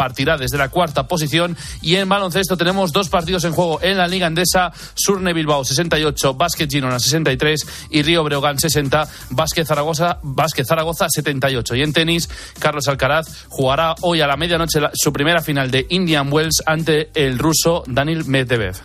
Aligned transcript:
partirá 0.00 0.38
desde 0.38 0.56
la 0.56 0.70
cuarta 0.70 1.06
posición. 1.06 1.58
Y 1.82 1.96
en 1.96 2.08
baloncesto 2.08 2.56
tenemos 2.56 2.90
dos 2.90 3.10
partidos 3.10 3.44
en 3.44 3.52
juego 3.52 3.80
en 3.82 3.98
la 3.98 4.08
Liga 4.08 4.28
Andesa, 4.28 4.72
Surne 4.94 5.34
Bilbao 5.34 5.62
68, 5.62 6.32
Básquet 6.32 6.70
Girona 6.70 6.98
63 6.98 7.66
y 7.90 8.00
Río 8.00 8.24
Breogán 8.24 8.58
60, 8.58 9.06
Básquet 9.28 9.66
Zaragoza, 9.66 10.18
Básquet 10.22 10.66
Zaragoza 10.66 11.06
78. 11.10 11.74
Y 11.74 11.82
en 11.82 11.92
tenis, 11.92 12.30
Carlos 12.58 12.88
Alcaraz 12.88 13.44
jugará 13.50 13.94
hoy 14.00 14.22
a 14.22 14.26
la 14.26 14.38
medianoche 14.38 14.80
su 14.94 15.12
primera 15.12 15.42
final 15.42 15.70
de 15.70 15.84
Indian 15.90 16.32
Wells 16.32 16.62
ante 16.64 17.10
el 17.12 17.38
ruso 17.38 17.84
Daniel 17.86 18.24
Medvedev. 18.24 18.76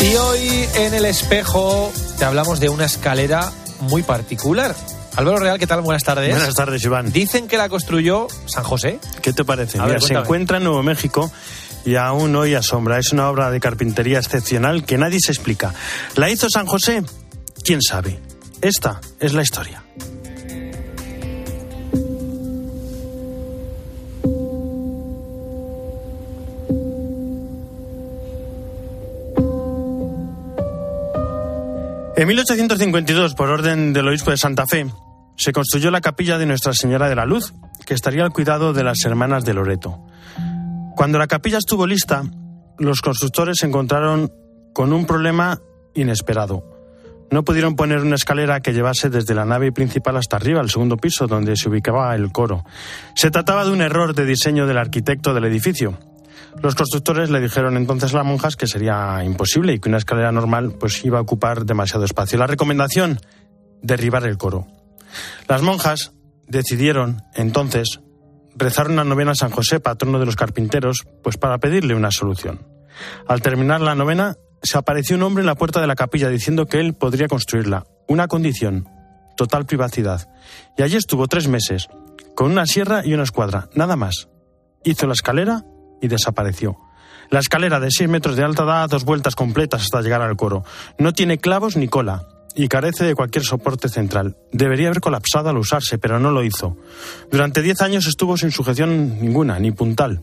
Y 0.00 0.14
hoy 0.14 0.68
en 0.76 0.94
el 0.94 1.06
espejo 1.06 1.92
te 2.20 2.26
hablamos 2.26 2.60
de 2.60 2.68
una 2.68 2.84
escalera 2.84 3.50
muy 3.80 4.02
particular. 4.02 4.76
Álvaro 5.16 5.38
Real, 5.38 5.58
¿qué 5.58 5.66
tal? 5.66 5.80
Buenas 5.80 6.04
tardes. 6.04 6.28
Buenas 6.28 6.54
tardes, 6.54 6.84
Iván. 6.84 7.10
Dicen 7.12 7.48
que 7.48 7.56
la 7.56 7.70
construyó 7.70 8.26
San 8.44 8.62
José. 8.62 8.98
¿Qué 9.22 9.32
te 9.32 9.42
parece? 9.42 9.80
Mira, 9.80 9.98
se 10.00 10.12
encuentra 10.12 10.58
en 10.58 10.64
Nuevo 10.64 10.82
México 10.82 11.32
y 11.86 11.94
aún 11.96 12.36
hoy 12.36 12.52
asombra. 12.52 12.98
Es 12.98 13.14
una 13.14 13.30
obra 13.30 13.50
de 13.50 13.58
carpintería 13.58 14.18
excepcional 14.18 14.84
que 14.84 14.98
nadie 14.98 15.18
se 15.18 15.32
explica. 15.32 15.72
¿La 16.16 16.28
hizo 16.28 16.50
San 16.50 16.66
José? 16.66 17.02
¿Quién 17.64 17.80
sabe? 17.80 18.20
Esta 18.60 19.00
es 19.18 19.32
la 19.32 19.40
historia. 19.40 19.82
En 32.20 32.28
1852, 32.28 33.34
por 33.34 33.48
orden 33.48 33.94
del 33.94 34.06
obispo 34.06 34.30
de 34.30 34.36
Santa 34.36 34.66
Fe, 34.66 34.84
se 35.38 35.54
construyó 35.54 35.90
la 35.90 36.02
capilla 36.02 36.36
de 36.36 36.44
Nuestra 36.44 36.74
Señora 36.74 37.08
de 37.08 37.14
la 37.14 37.24
Luz, 37.24 37.54
que 37.86 37.94
estaría 37.94 38.22
al 38.22 38.30
cuidado 38.30 38.74
de 38.74 38.84
las 38.84 39.02
hermanas 39.06 39.46
de 39.46 39.54
Loreto. 39.54 40.04
Cuando 40.96 41.18
la 41.18 41.26
capilla 41.26 41.56
estuvo 41.56 41.86
lista, 41.86 42.24
los 42.78 43.00
constructores 43.00 43.56
se 43.56 43.66
encontraron 43.68 44.30
con 44.74 44.92
un 44.92 45.06
problema 45.06 45.62
inesperado. 45.94 46.62
No 47.30 47.42
pudieron 47.42 47.74
poner 47.74 48.00
una 48.00 48.16
escalera 48.16 48.60
que 48.60 48.74
llevase 48.74 49.08
desde 49.08 49.34
la 49.34 49.46
nave 49.46 49.72
principal 49.72 50.18
hasta 50.18 50.36
arriba, 50.36 50.60
al 50.60 50.68
segundo 50.68 50.98
piso, 50.98 51.26
donde 51.26 51.56
se 51.56 51.70
ubicaba 51.70 52.14
el 52.14 52.32
coro. 52.32 52.66
Se 53.14 53.30
trataba 53.30 53.64
de 53.64 53.70
un 53.70 53.80
error 53.80 54.14
de 54.14 54.26
diseño 54.26 54.66
del 54.66 54.76
arquitecto 54.76 55.32
del 55.32 55.46
edificio, 55.46 55.98
los 56.62 56.74
constructores 56.74 57.30
le 57.30 57.40
dijeron 57.40 57.76
entonces 57.76 58.12
a 58.12 58.18
las 58.18 58.26
monjas 58.26 58.56
que 58.56 58.66
sería 58.66 59.22
imposible 59.24 59.72
y 59.72 59.78
que 59.80 59.88
una 59.88 59.98
escalera 59.98 60.32
normal 60.32 60.72
pues 60.78 61.04
iba 61.04 61.18
a 61.18 61.22
ocupar 61.22 61.64
demasiado 61.64 62.04
espacio. 62.04 62.38
La 62.38 62.46
recomendación, 62.46 63.20
derribar 63.82 64.24
el 64.24 64.36
coro. 64.36 64.66
Las 65.48 65.62
monjas 65.62 66.12
decidieron 66.46 67.22
entonces 67.34 68.00
rezar 68.56 68.90
una 68.90 69.04
novena 69.04 69.32
a 69.32 69.36
San 69.36 69.50
José, 69.50 69.80
patrono 69.80 70.18
de 70.18 70.26
los 70.26 70.36
carpinteros, 70.36 71.06
pues 71.22 71.36
para 71.36 71.58
pedirle 71.58 71.94
una 71.94 72.10
solución. 72.10 72.66
Al 73.26 73.40
terminar 73.40 73.80
la 73.80 73.94
novena, 73.94 74.36
se 74.62 74.76
apareció 74.76 75.16
un 75.16 75.22
hombre 75.22 75.42
en 75.42 75.46
la 75.46 75.54
puerta 75.54 75.80
de 75.80 75.86
la 75.86 75.94
capilla 75.94 76.28
diciendo 76.28 76.66
que 76.66 76.80
él 76.80 76.94
podría 76.94 77.28
construirla. 77.28 77.86
Una 78.08 78.28
condición, 78.28 78.88
total 79.36 79.64
privacidad. 79.64 80.28
Y 80.76 80.82
allí 80.82 80.96
estuvo 80.96 81.28
tres 81.28 81.48
meses, 81.48 81.88
con 82.34 82.50
una 82.50 82.66
sierra 82.66 83.02
y 83.04 83.14
una 83.14 83.22
escuadra, 83.22 83.68
nada 83.74 83.96
más. 83.96 84.28
Hizo 84.84 85.06
la 85.06 85.14
escalera 85.14 85.64
y 86.00 86.08
desapareció. 86.08 86.76
La 87.30 87.40
escalera 87.40 87.78
de 87.78 87.90
6 87.90 88.08
metros 88.08 88.36
de 88.36 88.42
alta 88.42 88.64
da 88.64 88.86
dos 88.88 89.04
vueltas 89.04 89.36
completas 89.36 89.82
hasta 89.82 90.02
llegar 90.02 90.22
al 90.22 90.36
coro. 90.36 90.64
No 90.98 91.12
tiene 91.12 91.38
clavos 91.38 91.76
ni 91.76 91.86
cola 91.86 92.26
y 92.56 92.68
carece 92.68 93.04
de 93.04 93.14
cualquier 93.14 93.44
soporte 93.44 93.88
central. 93.88 94.36
Debería 94.52 94.88
haber 94.88 95.00
colapsado 95.00 95.48
al 95.48 95.56
usarse, 95.56 95.98
pero 95.98 96.18
no 96.18 96.32
lo 96.32 96.42
hizo. 96.42 96.76
Durante 97.30 97.62
10 97.62 97.82
años 97.82 98.06
estuvo 98.06 98.36
sin 98.36 98.50
sujeción 98.50 99.20
ninguna, 99.20 99.58
ni 99.60 99.70
puntal. 99.70 100.22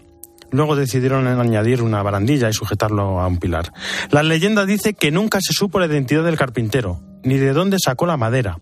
Luego 0.51 0.75
decidieron 0.75 1.27
añadir 1.27 1.81
una 1.81 2.01
barandilla 2.03 2.49
y 2.49 2.53
sujetarlo 2.53 3.19
a 3.19 3.27
un 3.27 3.37
pilar. 3.37 3.73
La 4.11 4.23
leyenda 4.23 4.65
dice 4.65 4.93
que 4.93 5.11
nunca 5.11 5.39
se 5.41 5.53
supo 5.53 5.79
la 5.79 5.87
identidad 5.87 6.23
del 6.23 6.37
carpintero, 6.37 7.01
ni 7.23 7.37
de 7.37 7.53
dónde 7.53 7.77
sacó 7.79 8.05
la 8.05 8.17
madera. 8.17 8.59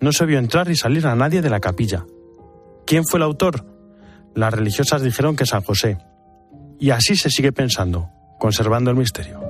No 0.00 0.12
se 0.12 0.26
vio 0.26 0.38
entrar 0.38 0.70
y 0.70 0.76
salir 0.76 1.06
a 1.06 1.14
nadie 1.14 1.40
de 1.40 1.50
la 1.50 1.60
capilla. 1.60 2.04
¿Quién 2.86 3.04
fue 3.06 3.18
el 3.18 3.24
autor? 3.24 3.64
Las 4.34 4.52
religiosas 4.52 5.02
dijeron 5.02 5.36
que 5.36 5.46
San 5.46 5.62
José. 5.62 5.98
Y 6.84 6.90
así 6.90 7.16
se 7.16 7.30
sigue 7.30 7.50
pensando, 7.50 8.10
conservando 8.38 8.90
el 8.90 8.96
misterio. 8.98 9.40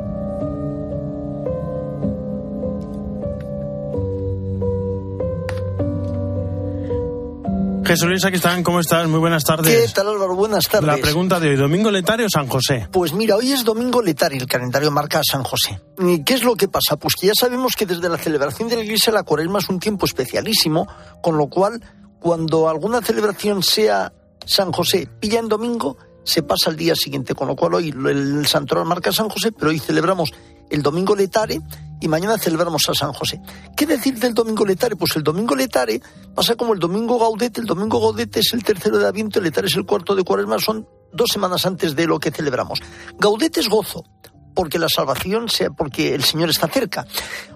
Jesús 7.85 8.09
Luis, 8.09 8.25
aquí 8.25 8.37
están, 8.37 8.63
¿cómo 8.63 8.79
estás? 8.79 9.09
Muy 9.09 9.19
buenas 9.19 9.43
tardes. 9.43 9.89
¿Qué 9.89 9.93
tal 9.93 10.11
Álvaro? 10.11 10.37
Buenas 10.37 10.69
tardes. 10.69 10.87
La 10.87 10.97
pregunta 10.99 11.41
de 11.41 11.49
hoy, 11.49 11.57
¿domingo 11.57 11.91
letario 11.91 12.27
o 12.27 12.31
San 12.31 12.47
José? 12.47 12.87
Pues 12.93 13.13
mira, 13.13 13.35
hoy 13.35 13.51
es 13.51 13.65
domingo 13.65 14.01
letario, 14.01 14.41
el 14.41 14.47
calendario 14.47 14.93
marca 14.93 15.21
San 15.29 15.43
José. 15.43 15.81
¿Y 15.99 16.23
qué 16.23 16.35
es 16.35 16.45
lo 16.45 16.55
que 16.55 16.69
pasa? 16.69 16.97
Pues 16.97 17.17
que 17.17 17.27
ya 17.27 17.33
sabemos 17.35 17.75
que 17.75 17.85
desde 17.85 18.09
la 18.09 18.17
celebración 18.17 18.69
de 18.69 18.77
la 18.77 18.85
iglesia 18.85 19.13
la 19.13 19.25
cuaresma 19.25 19.59
es 19.59 19.69
un 19.69 19.81
tiempo 19.81 20.07
especialísimo, 20.07 20.87
con 21.21 21.37
lo 21.37 21.49
cual 21.49 21.83
cuando 22.21 22.69
alguna 22.69 23.03
celebración 23.03 23.65
sea 23.65 24.13
San 24.47 24.71
José 24.71 25.09
pilla 25.19 25.41
en 25.41 25.49
domingo, 25.49 25.99
se 26.25 26.43
pasa 26.43 26.71
al 26.71 26.77
día 26.77 26.95
siguiente, 26.95 27.35
con 27.35 27.49
lo 27.49 27.57
cual 27.57 27.75
hoy 27.75 27.91
el 27.91 28.47
santoral 28.47 28.87
marca 28.87 29.13
San 29.13 29.29
José, 29.29 29.53
pero 29.53 29.71
hoy 29.71 29.79
celebramos 29.79 30.33
el 30.71 30.83
domingo 30.83 31.15
letare 31.15 31.61
y 32.01 32.09
mañana 32.09 32.39
celebramos 32.39 32.89
a 32.89 32.95
San 32.95 33.13
José. 33.13 33.41
¿Qué 33.77 33.87
decir 33.87 34.19
del 34.19 34.35
domingo 34.35 34.65
letare? 34.65 34.97
Pues 34.97 35.17
el 35.17 35.23
domingo 35.23 35.55
letare 35.55 36.01
pasa 36.35 36.57
como 36.57 36.75
el 36.75 36.81
domingo 36.81 37.19
gaudete, 37.19 37.61
el 37.61 37.67
domingo 37.67 38.01
gaudete 38.01 38.41
es 38.41 38.53
el 38.53 38.65
tercero 38.65 38.99
de 38.99 39.07
Adviento, 39.07 39.39
el 39.39 39.45
letare 39.45 39.69
es 39.69 39.77
el 39.77 39.87
cuarto 39.87 40.15
de 40.15 40.25
cuaresma, 40.25 40.59
son 40.59 40.89
dos 41.13 41.31
semanas 41.31 41.65
antes 41.67 41.95
de 41.95 42.07
lo 42.07 42.19
que 42.19 42.31
celebramos. 42.31 42.81
Gaudete 43.19 43.61
es 43.61 43.69
gozo, 43.69 44.05
porque 44.55 44.79
la 44.79 44.89
salvación 44.89 45.49
sea 45.49 45.71
porque 45.71 46.15
el 46.15 46.25
Señor 46.25 46.51
está 46.51 46.69
cerca. 46.69 47.07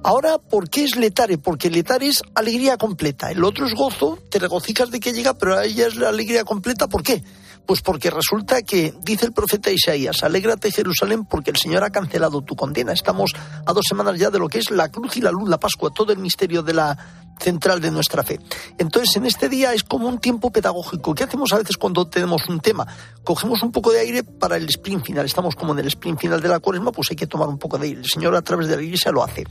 Ahora, 0.02 0.38
¿por 0.38 0.68
qué 0.68 0.84
es 0.84 0.96
letare? 0.96 1.38
Porque 1.38 1.70
letare 1.70 2.08
es 2.08 2.22
alegría 2.34 2.76
completa. 2.76 3.30
El 3.30 3.44
otro 3.44 3.66
es 3.66 3.74
gozo, 3.74 4.18
te 4.30 4.38
regocijas 4.38 4.90
de 4.90 5.00
que 5.00 5.12
llega, 5.12 5.34
pero 5.34 5.60
ella 5.60 5.86
es 5.86 5.96
la 5.96 6.08
alegría 6.08 6.44
completa. 6.44 6.88
¿Por 6.88 7.02
qué? 7.02 7.22
Pues 7.68 7.82
porque 7.82 8.08
resulta 8.08 8.62
que, 8.62 8.94
dice 9.02 9.26
el 9.26 9.34
profeta 9.34 9.70
Isaías, 9.70 10.22
alégrate 10.22 10.72
Jerusalén 10.72 11.26
porque 11.26 11.50
el 11.50 11.58
Señor 11.58 11.84
ha 11.84 11.90
cancelado 11.90 12.40
tu 12.40 12.56
condena. 12.56 12.94
Estamos 12.94 13.34
a 13.66 13.74
dos 13.74 13.84
semanas 13.86 14.18
ya 14.18 14.30
de 14.30 14.38
lo 14.38 14.48
que 14.48 14.56
es 14.56 14.70
la 14.70 14.88
cruz 14.88 15.18
y 15.18 15.20
la 15.20 15.30
luz, 15.30 15.50
la 15.50 15.60
Pascua, 15.60 15.90
todo 15.90 16.10
el 16.10 16.18
misterio 16.18 16.62
de 16.62 16.72
la 16.72 16.96
central 17.40 17.80
de 17.80 17.90
nuestra 17.90 18.22
fe. 18.22 18.40
Entonces, 18.78 19.16
en 19.16 19.26
este 19.26 19.48
día 19.48 19.72
es 19.72 19.84
como 19.84 20.08
un 20.08 20.18
tiempo 20.18 20.50
pedagógico. 20.50 21.14
¿Qué 21.14 21.24
hacemos 21.24 21.52
a 21.52 21.58
veces 21.58 21.76
cuando 21.76 22.06
tenemos 22.06 22.48
un 22.48 22.60
tema? 22.60 22.86
Cogemos 23.24 23.62
un 23.62 23.72
poco 23.72 23.92
de 23.92 24.00
aire 24.00 24.22
para 24.22 24.56
el 24.56 24.68
sprint 24.68 25.04
final. 25.04 25.26
Estamos 25.26 25.54
como 25.54 25.72
en 25.72 25.80
el 25.80 25.86
sprint 25.88 26.20
final 26.20 26.40
de 26.40 26.48
la 26.48 26.60
cuaresma, 26.60 26.92
pues 26.92 27.10
hay 27.10 27.16
que 27.16 27.26
tomar 27.26 27.48
un 27.48 27.58
poco 27.58 27.78
de 27.78 27.86
aire. 27.86 28.00
El 28.00 28.08
Señor 28.08 28.34
a 28.34 28.42
través 28.42 28.68
de 28.68 28.76
la 28.76 28.82
iglesia 28.82 29.12
lo 29.12 29.22
hace. 29.22 29.44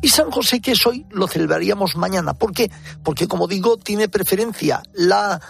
Y 0.00 0.08
San 0.08 0.30
José, 0.30 0.60
que 0.60 0.72
es 0.72 0.86
hoy, 0.86 1.06
lo 1.10 1.26
celebraríamos 1.26 1.96
mañana. 1.96 2.34
¿Por 2.34 2.52
qué? 2.52 2.70
Porque, 3.02 3.28
como 3.28 3.46
digo, 3.46 3.76
tiene 3.76 4.08
preferencia 4.08 4.82
la 4.94 5.40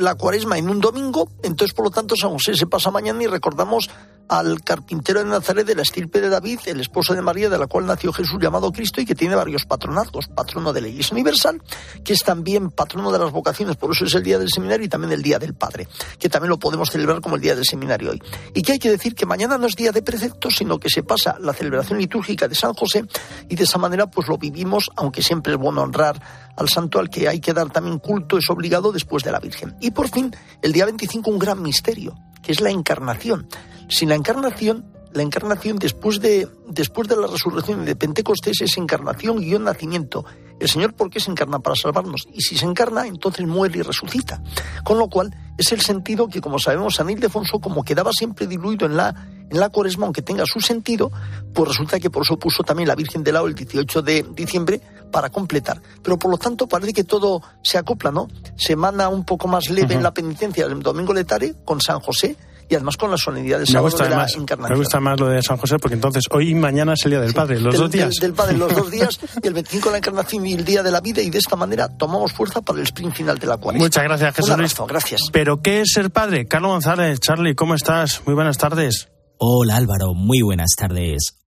la 0.00 0.14
cuaresma 0.14 0.58
en 0.58 0.70
un 0.70 0.80
domingo, 0.80 1.28
entonces 1.42 1.74
por 1.74 1.84
lo 1.84 1.90
tanto 1.90 2.16
San 2.16 2.30
José 2.30 2.54
se 2.54 2.66
pasa 2.66 2.90
mañana 2.90 3.22
y 3.22 3.26
recordamos 3.26 3.90
al 4.28 4.62
carpintero 4.62 5.22
de 5.22 5.30
Nazaret 5.30 5.66
de 5.66 5.74
la 5.74 5.82
estirpe 5.82 6.20
de 6.20 6.28
David, 6.28 6.60
el 6.66 6.80
esposo 6.80 7.14
de 7.14 7.22
María, 7.22 7.48
de 7.48 7.58
la 7.58 7.66
cual 7.66 7.86
nació 7.86 8.12
Jesús 8.12 8.38
llamado 8.40 8.72
Cristo 8.72 9.00
y 9.00 9.06
que 9.06 9.14
tiene 9.14 9.34
varios 9.34 9.64
patronatos, 9.64 10.28
patrono 10.28 10.72
de 10.72 10.80
la 10.80 10.88
Iglesia 10.88 11.14
Universal, 11.14 11.62
que 12.04 12.12
es 12.12 12.22
también 12.22 12.70
patrono 12.70 13.12
de 13.12 13.18
las 13.18 13.32
vocaciones, 13.32 13.76
por 13.76 13.92
eso 13.92 14.04
es 14.04 14.14
el 14.14 14.22
día 14.22 14.38
del 14.38 14.48
seminario 14.50 14.86
y 14.86 14.88
también 14.88 15.12
el 15.12 15.22
día 15.22 15.38
del 15.38 15.54
Padre, 15.54 15.88
que 16.18 16.28
también 16.28 16.50
lo 16.50 16.58
podemos 16.58 16.90
celebrar 16.90 17.20
como 17.20 17.36
el 17.36 17.42
día 17.42 17.54
del 17.54 17.64
seminario 17.64 18.10
hoy. 18.10 18.22
Y 18.54 18.62
que 18.62 18.72
hay 18.72 18.78
que 18.78 18.90
decir 18.90 19.14
que 19.14 19.26
mañana 19.26 19.58
no 19.58 19.66
es 19.66 19.76
día 19.76 19.92
de 19.92 20.02
preceptos, 20.02 20.56
sino 20.56 20.78
que 20.78 20.90
se 20.90 21.02
pasa 21.02 21.36
la 21.40 21.52
celebración 21.52 21.98
litúrgica 21.98 22.48
de 22.48 22.54
San 22.54 22.74
José 22.74 23.04
y 23.48 23.56
de 23.56 23.64
esa 23.64 23.78
manera 23.78 24.06
pues 24.06 24.28
lo 24.28 24.38
vivimos, 24.38 24.90
aunque 24.96 25.22
siempre 25.22 25.52
es 25.52 25.58
bueno 25.58 25.82
honrar 25.82 26.20
al 26.56 26.68
santo 26.68 26.98
al 26.98 27.10
que 27.10 27.28
hay 27.28 27.40
que 27.40 27.52
dar 27.52 27.70
también 27.70 27.98
culto, 27.98 28.38
es 28.38 28.48
obligado 28.50 28.92
después 28.92 29.22
de 29.22 29.32
la 29.32 29.40
Virgen. 29.40 29.76
Y 29.80 29.90
por 29.90 30.08
fin, 30.08 30.34
el 30.62 30.72
día 30.72 30.84
25 30.86 31.30
un 31.30 31.38
gran 31.38 31.62
misterio, 31.62 32.16
que 32.42 32.52
es 32.52 32.60
la 32.60 32.70
encarnación. 32.70 33.48
Sin 33.88 34.08
la 34.08 34.14
encarnación, 34.14 34.84
la 35.12 35.22
encarnación 35.22 35.78
después 35.78 36.20
de, 36.20 36.48
después 36.68 37.08
de 37.08 37.16
la 37.16 37.26
resurrección 37.26 37.84
de 37.84 37.96
Pentecostés 37.96 38.60
es 38.60 38.76
encarnación 38.76 39.38
guion 39.40 39.64
nacimiento. 39.64 40.24
El 40.58 40.68
Señor, 40.68 40.94
¿por 40.94 41.10
qué 41.10 41.20
se 41.20 41.30
encarna? 41.30 41.58
Para 41.58 41.76
salvarnos. 41.76 42.26
Y 42.32 42.40
si 42.40 42.56
se 42.56 42.64
encarna, 42.64 43.06
entonces 43.06 43.46
muere 43.46 43.78
y 43.78 43.82
resucita. 43.82 44.42
Con 44.84 44.98
lo 44.98 45.08
cual, 45.08 45.34
es 45.58 45.70
el 45.72 45.80
sentido 45.82 46.28
que, 46.28 46.40
como 46.40 46.58
sabemos, 46.58 46.94
San 46.94 47.10
Ildefonso, 47.10 47.60
como 47.60 47.84
quedaba 47.84 48.10
siempre 48.12 48.46
diluido 48.46 48.86
en 48.86 48.96
la, 48.96 49.28
en 49.50 49.60
la 49.60 49.68
cuaresma, 49.68 50.06
aunque 50.06 50.22
tenga 50.22 50.44
su 50.46 50.60
sentido, 50.60 51.12
pues 51.54 51.68
resulta 51.68 52.00
que 52.00 52.10
por 52.10 52.22
eso 52.22 52.38
puso 52.38 52.62
también 52.62 52.88
la 52.88 52.94
Virgen 52.94 53.22
del 53.22 53.34
Lao 53.34 53.46
el 53.46 53.54
18 53.54 54.02
de 54.02 54.24
diciembre 54.34 54.80
para 55.12 55.30
completar. 55.30 55.80
Pero 56.02 56.18
por 56.18 56.30
lo 56.30 56.38
tanto, 56.38 56.66
parece 56.66 56.94
que 56.94 57.04
todo 57.04 57.42
se 57.62 57.78
acopla, 57.78 58.10
¿no? 58.10 58.28
Semana 58.56 59.08
un 59.08 59.24
poco 59.24 59.48
más 59.48 59.68
leve 59.68 59.94
en 59.94 60.02
la 60.02 60.12
penitencia 60.12 60.66
del 60.66 60.82
domingo 60.82 61.12
letare 61.12 61.54
con 61.64 61.80
San 61.80 62.00
José 62.00 62.36
y 62.68 62.74
además 62.74 62.96
con 62.96 63.10
la 63.10 63.16
solemnidad 63.16 63.58
del 63.58 63.66
Me 63.68 63.72
sábado 63.72 63.90
gusta, 63.90 64.04
de 64.04 64.10
la 64.10 64.16
más, 64.16 64.34
encarnación. 64.34 64.78
me 64.78 64.84
gusta 64.84 65.00
más 65.00 65.20
lo 65.20 65.28
de 65.28 65.42
San 65.42 65.56
José 65.56 65.76
porque 65.78 65.94
entonces 65.94 66.24
hoy 66.30 66.50
y 66.50 66.54
mañana 66.54 66.94
es 66.94 67.04
el 67.04 67.10
día 67.12 67.20
del 67.20 67.32
Padre, 67.34 67.60
los 67.60 67.72
Del- 67.74 67.80
dos 67.82 67.90
días. 67.90 68.10
Del, 68.10 68.20
del 68.20 68.32
Padre, 68.34 68.56
los 68.56 68.74
dos 68.74 68.90
días, 68.90 69.20
y 69.42 69.46
el 69.46 69.54
25 69.54 69.90
la 69.90 69.98
encarnación 69.98 70.46
y 70.46 70.54
el 70.54 70.64
día 70.64 70.82
de 70.82 70.90
la 70.90 71.00
vida, 71.00 71.22
y 71.22 71.30
de 71.30 71.38
esta 71.38 71.56
manera 71.56 71.88
tomamos 71.96 72.32
fuerza 72.32 72.60
para 72.62 72.78
el 72.78 72.84
sprint 72.84 73.14
final 73.14 73.38
de 73.38 73.46
la 73.46 73.56
cuaresma. 73.56 73.84
Muchas 73.86 74.04
gracias, 74.04 74.34
Jesús 74.34 74.48
Un 74.50 74.54
abrazo, 74.54 74.86
gracias. 74.86 75.20
¿Pero 75.32 75.60
qué 75.62 75.80
es 75.82 75.92
ser 75.92 76.10
padre? 76.10 76.46
Carlos 76.48 76.70
González, 76.72 77.20
Charlie, 77.20 77.54
¿cómo 77.54 77.74
estás? 77.74 78.22
Muy 78.26 78.34
buenas 78.34 78.58
tardes. 78.58 79.08
Hola 79.38 79.76
Álvaro, 79.76 80.14
muy 80.14 80.40
buenas 80.42 80.70
tardes. 80.76 81.45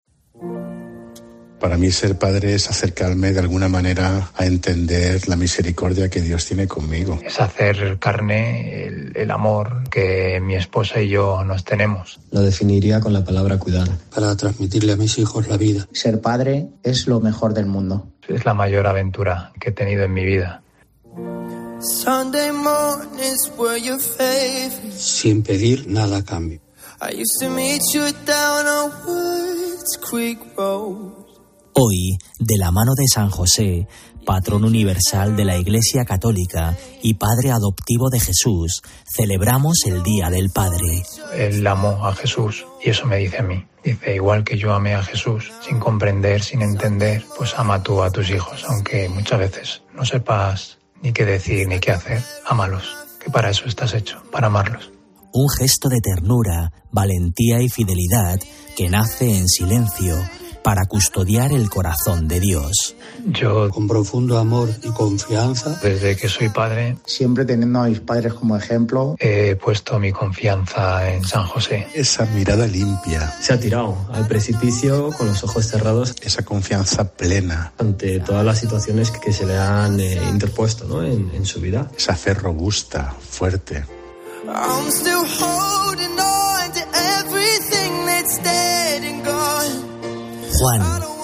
Para 1.60 1.78
mí 1.78 1.92
ser 1.92 2.18
padre 2.18 2.56
es 2.56 2.70
acercarme 2.70 3.32
de 3.32 3.40
alguna 3.40 3.68
manera 3.68 4.32
a 4.36 4.46
entender 4.46 5.28
la 5.28 5.36
misericordia 5.36 6.10
que 6.10 6.22
Dios 6.22 6.46
tiene 6.46 6.68
conmigo. 6.68 7.20
es 7.24 7.40
hacer 7.40 8.00
carne 8.00 8.86
el, 8.86 9.12
el 9.16 9.32
amor 9.32 9.84
que 9.90 10.40
mi 10.42 10.56
esposa 10.56 11.02
y 11.02 11.10
yo 11.10 11.44
nos 11.44 11.64
tenemos. 11.64 12.20
Lo 12.32 12.42
definiría 12.42 13.00
con 13.00 13.14
la 13.14 13.24
palabra 13.24 13.58
cuidar. 13.58 13.88
para 14.14 14.36
transmitirle 14.36 14.94
a 14.94 14.96
mis 14.96 15.18
hijos 15.18 15.48
la 15.48 15.58
vida. 15.58 15.88
Ser 15.92 16.22
padre 16.22 16.68
es 16.84 17.08
lo 17.08 17.20
mejor 17.20 17.54
del 17.54 17.66
mundo. 17.66 18.08
Es 18.28 18.46
la 18.46 18.54
mayor 18.54 18.88
aventura 18.88 19.52
que 19.60 19.70
he 19.70 19.72
tenido 19.72 20.04
en 20.04 20.14
mi 20.14 20.24
vida. 20.26 20.62
Sunday 21.82 22.52
mornings 22.52 23.52
were 23.58 23.80
your 23.82 24.00
favorite. 24.00 24.92
Sin 24.98 25.44
pedir 25.44 25.88
nada 25.88 26.18
a 26.18 26.24
cambio. 26.24 26.60
I 27.02 27.14
used 27.14 27.40
to 27.40 27.50
meet 27.50 27.82
you 27.94 28.12
down 28.26 28.66
Creek 30.10 30.40
Road. 30.58 31.19
Hoy, 31.74 32.18
de 32.40 32.58
la 32.58 32.72
mano 32.72 32.94
de 32.96 33.06
San 33.08 33.30
José, 33.30 33.88
patrón 34.26 34.64
universal 34.64 35.36
de 35.36 35.46
la 35.46 35.58
Iglesia 35.58 36.04
Católica 36.04 36.78
y 37.02 37.14
padre 37.14 37.52
adoptivo 37.52 38.10
de 38.10 38.20
Jesús, 38.20 38.82
celebramos 39.16 39.80
el 39.86 40.04
Día 40.04 40.30
del 40.30 40.50
Padre. 40.50 41.04
Él 41.36 41.66
amó 41.66 42.06
a 42.06 42.14
Jesús 42.14 42.66
y 42.84 42.90
eso 42.90 43.06
me 43.06 43.18
dice 43.18 43.38
a 43.40 43.44
mí. 43.44 43.66
Dice, 43.84 44.16
igual 44.16 44.44
que 44.44 44.58
yo 44.58 44.74
amé 44.74 44.94
a 44.94 45.04
Jesús, 45.04 45.52
sin 45.66 45.80
comprender, 45.80 46.44
sin 46.44 46.62
entender, 46.62 47.24
pues 47.38 47.54
ama 47.58 47.82
tú 47.82 48.02
a 48.04 48.12
tus 48.12 48.30
hijos, 48.30 48.66
aunque 48.68 49.08
muchas 49.08 49.40
veces 49.40 49.82
no 49.96 50.04
sepas 50.04 50.80
ni 51.02 51.14
qué 51.14 51.24
decir 51.24 51.68
ni 51.68 51.80
qué 51.80 51.92
hacer, 51.92 52.22
ámalos, 52.46 52.84
que 53.24 53.32
para 53.32 53.52
eso 53.52 53.66
estás 53.68 53.94
hecho, 53.94 54.22
para 54.32 54.48
amarlos. 54.48 54.92
Un 55.32 55.48
gesto 55.58 55.88
de 55.88 56.02
ternura, 56.02 56.74
valentía 56.92 57.62
y 57.62 57.70
fidelidad 57.70 58.40
que 58.76 58.90
nace 58.90 59.38
en 59.38 59.48
silencio 59.48 60.18
para 60.64 60.86
custodiar 60.86 61.52
el 61.52 61.70
corazón 61.70 62.28
de 62.28 62.40
Dios. 62.40 62.96
Yo, 63.26 63.70
Con 63.70 63.88
profundo 63.88 64.38
amor 64.38 64.70
y 64.84 64.90
confianza, 64.90 65.80
desde 65.82 66.16
que 66.16 66.28
soy 66.30 66.50
padre, 66.50 66.98
Siempre 67.06 67.46
teniendo 67.46 67.80
a 67.80 67.88
mis 67.88 68.00
padres 68.00 68.34
como 68.34 68.56
ejemplo, 68.56 69.16
he 69.20 69.56
puesto 69.56 70.00
mi 70.00 70.12
confianza 70.12 71.10
en 71.14 71.24
San 71.26 71.46
José. 71.46 71.88
Esa 71.94 72.26
mirada 72.26 72.68
limpia, 72.68 73.34
Se 73.42 73.54
ha 73.54 73.60
tirado 73.60 73.98
al 74.12 74.28
precipicio 74.28 75.12
con 75.18 75.28
los 75.28 75.44
ojos 75.44 75.66
cerrados 75.66 76.16
esa 76.22 76.44
confianza 76.44 77.12
plena, 77.12 77.74
ante 77.78 78.20
todas 78.20 78.46
las 78.46 78.60
situaciones 78.60 79.12
que 79.12 79.34
se 79.34 79.46
le 79.46 79.58
han 79.58 80.00
eh, 80.00 80.20
interpuesto 80.30 80.86
¿no? 80.86 81.04
en, 81.04 81.32
en 81.34 81.46
su 81.46 81.60
vida. 81.62 81.90
esa 81.98 82.16
fe 82.16 82.34
robusta, 82.34 83.14
fuerte. 83.20 83.84
I'm 84.48 84.90
still 84.90 85.26
holding 85.26 86.20
on 86.20 86.29
Juan, 90.60 90.82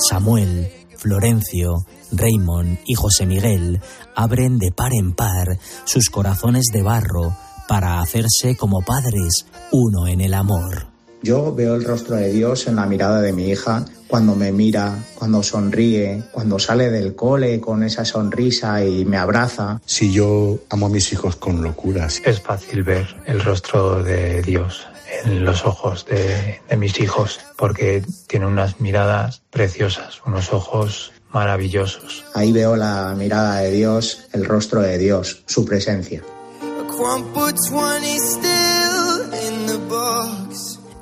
Samuel, 0.10 0.72
Florencio, 0.98 1.86
Raymond 2.14 2.80
y 2.86 2.96
José 2.96 3.26
Miguel 3.26 3.82
abren 4.16 4.58
de 4.58 4.72
par 4.72 4.94
en 4.94 5.14
par 5.14 5.60
sus 5.84 6.10
corazones 6.10 6.68
de 6.72 6.82
barro 6.82 7.36
para 7.68 8.00
hacerse 8.00 8.56
como 8.56 8.82
padres, 8.82 9.46
uno 9.74 10.08
en 10.08 10.22
el 10.22 10.34
amor. 10.34 10.95
Yo 11.26 11.54
veo 11.54 11.74
el 11.74 11.84
rostro 11.84 12.16
de 12.16 12.32
Dios 12.32 12.68
en 12.68 12.76
la 12.76 12.86
mirada 12.86 13.20
de 13.20 13.34
mi 13.34 13.50
hija, 13.50 13.84
cuando 14.08 14.36
me 14.36 14.52
mira, 14.52 15.04
cuando 15.16 15.42
sonríe, 15.42 16.24
cuando 16.32 16.60
sale 16.60 16.92
del 16.92 17.16
cole 17.16 17.60
con 17.60 17.82
esa 17.82 18.06
sonrisa 18.06 18.86
y 18.86 19.06
me 19.06 19.18
abraza. 19.18 19.82
Si 19.86 20.14
yo 20.14 20.60
amo 20.70 20.86
a 20.86 20.90
mis 20.90 21.12
hijos 21.12 21.36
con 21.36 21.64
locuras, 21.64 22.22
Es 22.24 22.40
fácil 22.40 22.84
ver 22.84 23.08
el 23.26 23.42
rostro 23.42 24.04
de 24.04 24.44
Dios 24.44 24.86
en 25.24 25.44
los 25.44 25.66
ojos 25.66 26.06
de, 26.06 26.62
de 26.70 26.78
mis 26.78 27.00
hijos, 27.00 27.40
porque 27.58 28.04
tiene 28.28 28.46
unas 28.46 28.80
miradas 28.80 29.42
preciosas, 29.50 30.22
unos 30.28 30.54
ojos 30.54 31.12
maravillosos. 31.34 32.24
Ahí 32.36 32.52
veo 32.52 32.76
la 32.76 33.16
mirada 33.18 33.62
de 33.62 33.72
Dios, 33.72 34.28
el 34.32 34.46
rostro 34.46 34.82
de 34.82 35.00
Dios, 35.00 35.44
su 35.48 35.66
presencia. 35.66 36.22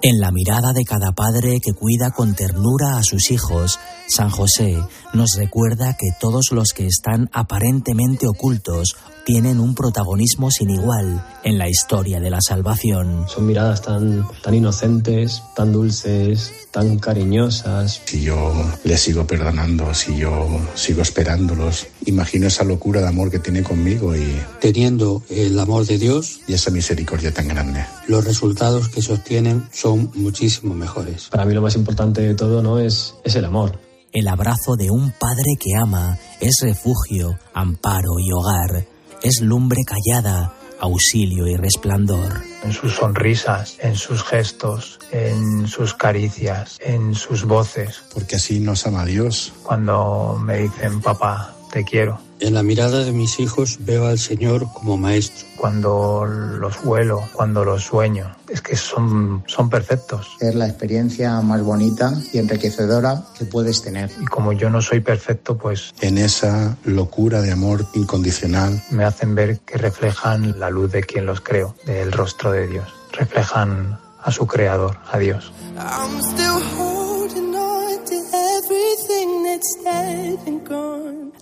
En 0.06 0.20
la 0.20 0.34
mirada 0.34 0.74
de 0.74 0.84
cada 0.84 1.14
padre 1.14 1.62
que 1.64 1.72
cuida 1.72 2.12
con 2.12 2.36
ternura 2.36 2.98
a 2.98 3.04
sus 3.04 3.32
hijos, 3.32 3.80
San 4.14 4.30
José 4.30 4.78
nos 5.16 5.32
recuerda 5.40 5.98
que 5.98 6.12
todos 6.22 6.52
los 6.52 6.70
que 6.74 6.86
están 6.86 7.32
aparentemente 7.34 8.28
ocultos 8.28 8.96
tienen 9.26 9.60
un 9.60 9.74
protagonismo 9.74 10.52
sin 10.52 10.70
igual 10.70 11.26
en 11.44 11.58
la 11.58 11.68
historia 11.68 12.20
de 12.20 12.30
la 12.30 12.38
salvación. 12.40 13.26
Son 13.28 13.48
miradas 13.48 13.82
tan, 13.82 14.28
tan 14.44 14.54
inocentes, 14.54 15.42
tan 15.56 15.74
dulces, 15.74 16.52
tan 16.70 17.00
cariñosas. 17.00 18.02
si 18.06 18.22
yo 18.22 18.54
les 18.84 19.02
sigo 19.02 19.26
perdonando, 19.26 19.92
si 19.96 20.16
yo 20.16 20.48
sigo 20.76 21.02
esperándolos, 21.02 21.88
imagino 22.06 22.46
esa 22.46 22.64
locura 22.64 23.02
de 23.02 23.08
amor 23.08 23.32
que 23.32 23.40
tiene 23.40 23.64
conmigo 23.64 24.16
y, 24.16 24.40
Teniendo 24.62 25.24
el 25.32 25.58
amor 25.58 25.88
de 25.88 25.98
Dios, 25.98 26.42
y 26.48 26.54
esa 26.54 26.70
misericordia 26.70 27.34
tan 27.34 27.48
grande. 27.48 27.84
los 28.08 28.24
resultados 28.24 28.90
que 28.90 29.02
se 29.02 29.14
obtienen 29.14 29.68
son 29.72 30.12
muchísimo 30.14 30.76
mejores. 30.76 31.30
Para 31.32 31.46
mí 31.46 31.56
lo 31.56 31.64
más 31.64 31.76
importante 31.76 32.22
de 32.22 32.36
todo 32.36 32.62
¿no? 32.62 32.78
es, 32.78 33.16
es 33.24 33.36
el 33.36 33.46
amor. 33.46 33.80
El 34.14 34.28
abrazo 34.28 34.76
de 34.78 34.92
un 34.92 35.10
padre 35.10 35.56
que 35.60 35.72
ama 35.76 36.20
es 36.40 36.60
refugio, 36.62 37.40
amparo 37.52 38.20
y 38.20 38.32
hogar, 38.32 38.86
es 39.24 39.42
lumbre 39.42 39.82
callada, 39.84 40.54
auxilio 40.80 41.48
y 41.48 41.56
resplandor. 41.56 42.44
En 42.64 42.74
sus 42.74 42.94
sonrisas, 42.94 43.76
en 43.80 43.96
sus 43.96 44.24
gestos, 44.24 45.00
en 45.12 45.68
sus 45.68 45.96
caricias, 45.96 46.78
en 46.82 47.16
sus 47.16 47.46
voces. 47.46 48.04
Porque 48.14 48.36
así 48.36 48.60
nos 48.60 48.86
ama 48.86 49.04
Dios. 49.04 49.52
Cuando 49.64 50.40
me 50.40 50.60
dicen, 50.60 51.02
papá, 51.02 51.56
te 51.74 51.84
quiero. 51.84 52.20
En 52.40 52.54
la 52.54 52.62
mirada 52.62 53.04
de 53.04 53.12
mis 53.12 53.40
hijos 53.40 53.80
veo 53.82 54.06
al 54.06 54.20
Señor 54.20 54.72
como 54.74 54.96
maestro. 54.96 55.48
Cuando 55.58 56.26
los 56.26 56.84
huelo, 56.84 57.24
cuando 57.34 57.66
los 57.66 57.84
sueño. 57.84 58.36
Es 58.48 58.62
que 58.62 58.76
son, 58.76 59.44
son 59.48 59.70
perfectos. 59.72 60.28
Es 60.40 60.54
la 60.54 60.68
experiencia 60.68 61.42
más 61.42 61.64
bonita 61.64 62.14
y 62.32 62.38
enriquecedora 62.38 63.24
que 63.36 63.46
puedes 63.46 63.82
tener. 63.82 64.12
Y 64.22 64.26
como 64.26 64.54
yo 64.54 64.70
no 64.70 64.82
soy 64.82 65.00
perfecto, 65.00 65.58
pues 65.58 65.96
En 66.02 66.20
esa 66.20 66.78
locura 66.84 67.42
de 67.42 67.52
amor 67.52 67.88
incondicional, 67.96 68.84
me 68.92 69.04
hacen 69.04 69.34
ver 69.34 69.60
que 69.62 69.80
reflejan 69.80 70.60
la 70.60 70.70
luz 70.70 70.92
de 70.92 71.02
quien 71.02 71.26
los 71.26 71.42
creo, 71.42 71.76
del 71.88 72.12
rostro 72.12 72.52
de 72.52 72.68
Dios. 72.68 72.88
Reflejan 73.14 73.98
a 74.22 74.32
su 74.32 74.46
creador, 74.46 74.98
a 75.12 75.18
Dios. 75.18 75.52
I'm 75.76 76.22
still 76.22 76.62
holding 76.78 77.56
on 77.56 78.06
to 78.06 78.16
everything 78.56 79.44
that's 79.44 79.76
dead 79.84 80.40
and 80.48 80.68
gone. 80.68 80.93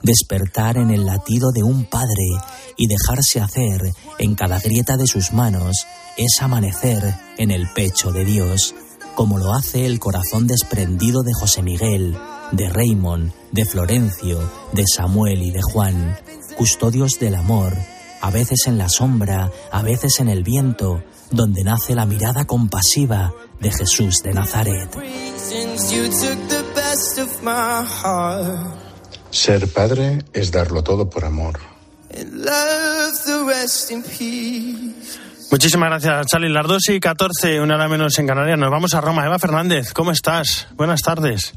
Despertar 0.04 0.78
en 0.78 0.90
el 0.90 1.06
latido 1.06 1.52
de 1.52 1.64
un 1.64 1.86
padre 1.86 2.26
y 2.76 2.88
dejarse 2.88 3.40
hacer 3.40 3.94
en 4.18 4.36
cada 4.36 4.60
grieta 4.60 4.98
de 4.98 5.06
sus 5.06 5.32
manos 5.32 5.86
es 6.18 6.42
amanecer 6.42 7.16
en 7.38 7.52
el 7.52 7.72
pecho 7.74 8.12
de 8.12 8.26
Dios, 8.26 8.74
como 9.16 9.38
lo 9.38 9.54
hace 9.54 9.86
el 9.86 10.00
corazón 10.00 10.48
desprendido 10.48 11.22
de 11.22 11.34
José 11.34 11.62
Miguel, 11.62 12.18
de 12.52 12.70
Raymond, 12.70 13.32
de 13.52 13.66
Florencio, 13.66 14.40
de 14.74 14.86
Samuel 14.88 15.44
y 15.44 15.52
de 15.52 15.62
Juan, 15.62 16.18
custodios 16.58 17.20
del 17.20 17.36
amor, 17.36 17.78
a 18.22 18.30
veces 18.30 18.68
en 18.68 18.78
la 18.78 18.90
sombra, 18.90 19.52
a 19.72 19.82
veces 19.82 20.20
en 20.20 20.30
el 20.30 20.44
viento, 20.44 21.04
donde 21.32 21.64
nace 21.64 21.96
la 21.96 22.06
mirada 22.06 22.46
compasiva 22.46 23.34
de 23.60 23.72
Jesús 23.72 24.18
de 24.24 24.34
Nazaret. 24.34 24.90
Ser 29.32 29.68
padre 29.68 30.20
es 30.34 30.52
darlo 30.52 30.84
todo 30.84 31.10
por 31.10 31.26
amor. 31.26 31.60
Muchísimas 35.52 35.90
gracias, 35.90 36.28
Charlie. 36.28 36.50
Las 36.50 36.68
2 36.68 36.90
y 36.90 37.00
14, 37.00 37.60
una 37.60 37.76
hora 37.76 37.88
menos 37.90 38.18
en 38.20 38.28
Canarias. 38.28 38.58
Nos 38.58 38.72
vamos 38.72 38.94
a 38.94 39.02
Roma. 39.02 39.26
Eva 39.26 39.40
Fernández, 39.40 39.94
¿cómo 39.94 40.12
estás? 40.12 40.68
Buenas 40.76 41.02
tardes. 41.02 41.54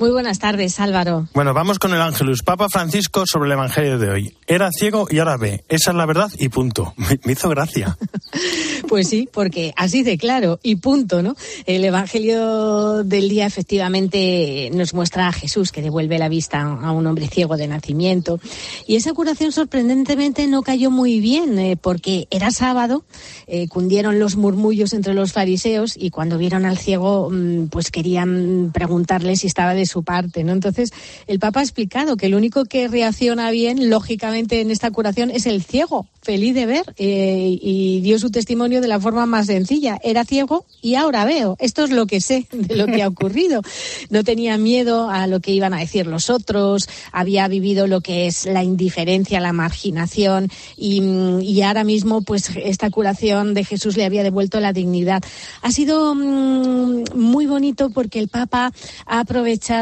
Muy 0.00 0.12
buenas 0.12 0.38
tardes, 0.38 0.80
Álvaro. 0.80 1.28
Bueno, 1.34 1.52
vamos 1.52 1.78
con 1.78 1.92
el 1.92 2.00
Ángelus. 2.00 2.42
Papa 2.42 2.70
Francisco 2.70 3.24
sobre 3.26 3.48
el 3.48 3.52
Evangelio 3.52 3.98
de 3.98 4.08
hoy. 4.08 4.34
Era 4.46 4.70
ciego 4.72 5.06
y 5.10 5.18
ahora 5.18 5.36
ve. 5.36 5.62
Esa 5.68 5.90
es 5.90 5.96
la 5.98 6.06
verdad 6.06 6.30
y 6.38 6.48
punto. 6.48 6.94
Me, 7.26 7.32
hizo 7.32 7.50
gracia. 7.50 7.98
Pues 8.88 9.08
sí, 9.08 9.28
porque 9.32 9.72
así 9.76 10.02
de 10.02 10.18
claro 10.18 10.58
y 10.64 10.76
punto, 10.76 11.22
¿no? 11.22 11.36
El 11.66 11.84
Evangelio 11.84 13.04
del 13.04 13.28
día 13.28 13.46
efectivamente 13.46 14.68
nos 14.72 14.94
muestra 14.94 15.28
a 15.28 15.32
Jesús 15.32 15.70
que 15.70 15.80
devuelve 15.80 16.18
la 16.18 16.28
vista 16.28 16.60
a 16.60 16.90
un 16.90 17.06
hombre 17.06 17.28
ciego 17.28 17.56
de 17.56 17.68
nacimiento. 17.68 18.40
Y 18.88 18.96
esa 18.96 19.12
curación 19.12 19.52
sorprendentemente 19.52 20.46
no 20.48 20.62
cayó 20.62 20.90
muy 20.90 21.20
bien, 21.20 21.56
eh, 21.60 21.76
porque 21.80 22.26
era 22.30 22.50
sábado, 22.50 23.04
eh, 23.46 23.68
cundieron 23.68 24.18
los 24.18 24.34
murmullos 24.34 24.92
entre 24.92 25.14
los 25.14 25.32
fariseos 25.32 25.96
y 25.96 26.10
cuando 26.10 26.36
vieron 26.36 26.64
al 26.64 26.78
ciego, 26.78 27.30
mm, 27.30 27.68
pues 27.68 27.92
querían 27.92 28.70
preguntarle 28.72 29.36
si 29.36 29.46
estaba 29.46 29.74
de 29.74 29.86
su 29.90 30.02
parte, 30.02 30.44
¿no? 30.44 30.52
Entonces, 30.52 30.92
el 31.26 31.38
Papa 31.38 31.60
ha 31.60 31.62
explicado 31.62 32.16
que 32.16 32.26
el 32.26 32.34
único 32.34 32.64
que 32.64 32.88
reacciona 32.88 33.50
bien, 33.50 33.90
lógicamente, 33.90 34.60
en 34.60 34.70
esta 34.70 34.90
curación 34.90 35.30
es 35.30 35.46
el 35.46 35.62
ciego, 35.62 36.06
feliz 36.22 36.54
de 36.54 36.66
ver, 36.66 36.94
eh, 36.96 37.58
y 37.60 38.00
dio 38.00 38.18
su 38.18 38.30
testimonio 38.30 38.80
de 38.80 38.88
la 38.88 39.00
forma 39.00 39.26
más 39.26 39.46
sencilla. 39.46 39.98
Era 40.02 40.24
ciego 40.24 40.64
y 40.80 40.94
ahora 40.94 41.24
veo. 41.24 41.56
Esto 41.58 41.84
es 41.84 41.90
lo 41.90 42.06
que 42.06 42.20
sé 42.20 42.46
de 42.52 42.76
lo 42.76 42.86
que 42.86 43.02
ha 43.02 43.08
ocurrido. 43.08 43.62
No 44.10 44.24
tenía 44.24 44.56
miedo 44.58 45.08
a 45.08 45.26
lo 45.26 45.40
que 45.40 45.52
iban 45.52 45.72
a 45.72 45.78
decir 45.78 46.06
los 46.06 46.30
otros, 46.30 46.88
había 47.12 47.46
vivido 47.48 47.86
lo 47.86 48.00
que 48.00 48.26
es 48.26 48.44
la 48.44 48.64
indiferencia, 48.64 49.40
la 49.40 49.52
marginación 49.52 50.50
y, 50.76 51.00
y 51.42 51.62
ahora 51.62 51.84
mismo 51.84 52.22
pues 52.22 52.50
esta 52.56 52.90
curación 52.90 53.54
de 53.54 53.64
Jesús 53.64 53.96
le 53.96 54.04
había 54.04 54.22
devuelto 54.22 54.60
la 54.60 54.72
dignidad. 54.72 55.22
Ha 55.62 55.70
sido 55.70 56.14
mm, 56.14 57.04
muy 57.14 57.46
bonito 57.46 57.90
porque 57.90 58.18
el 58.18 58.28
Papa 58.28 58.72
ha 59.06 59.20
aprovechado 59.20 59.79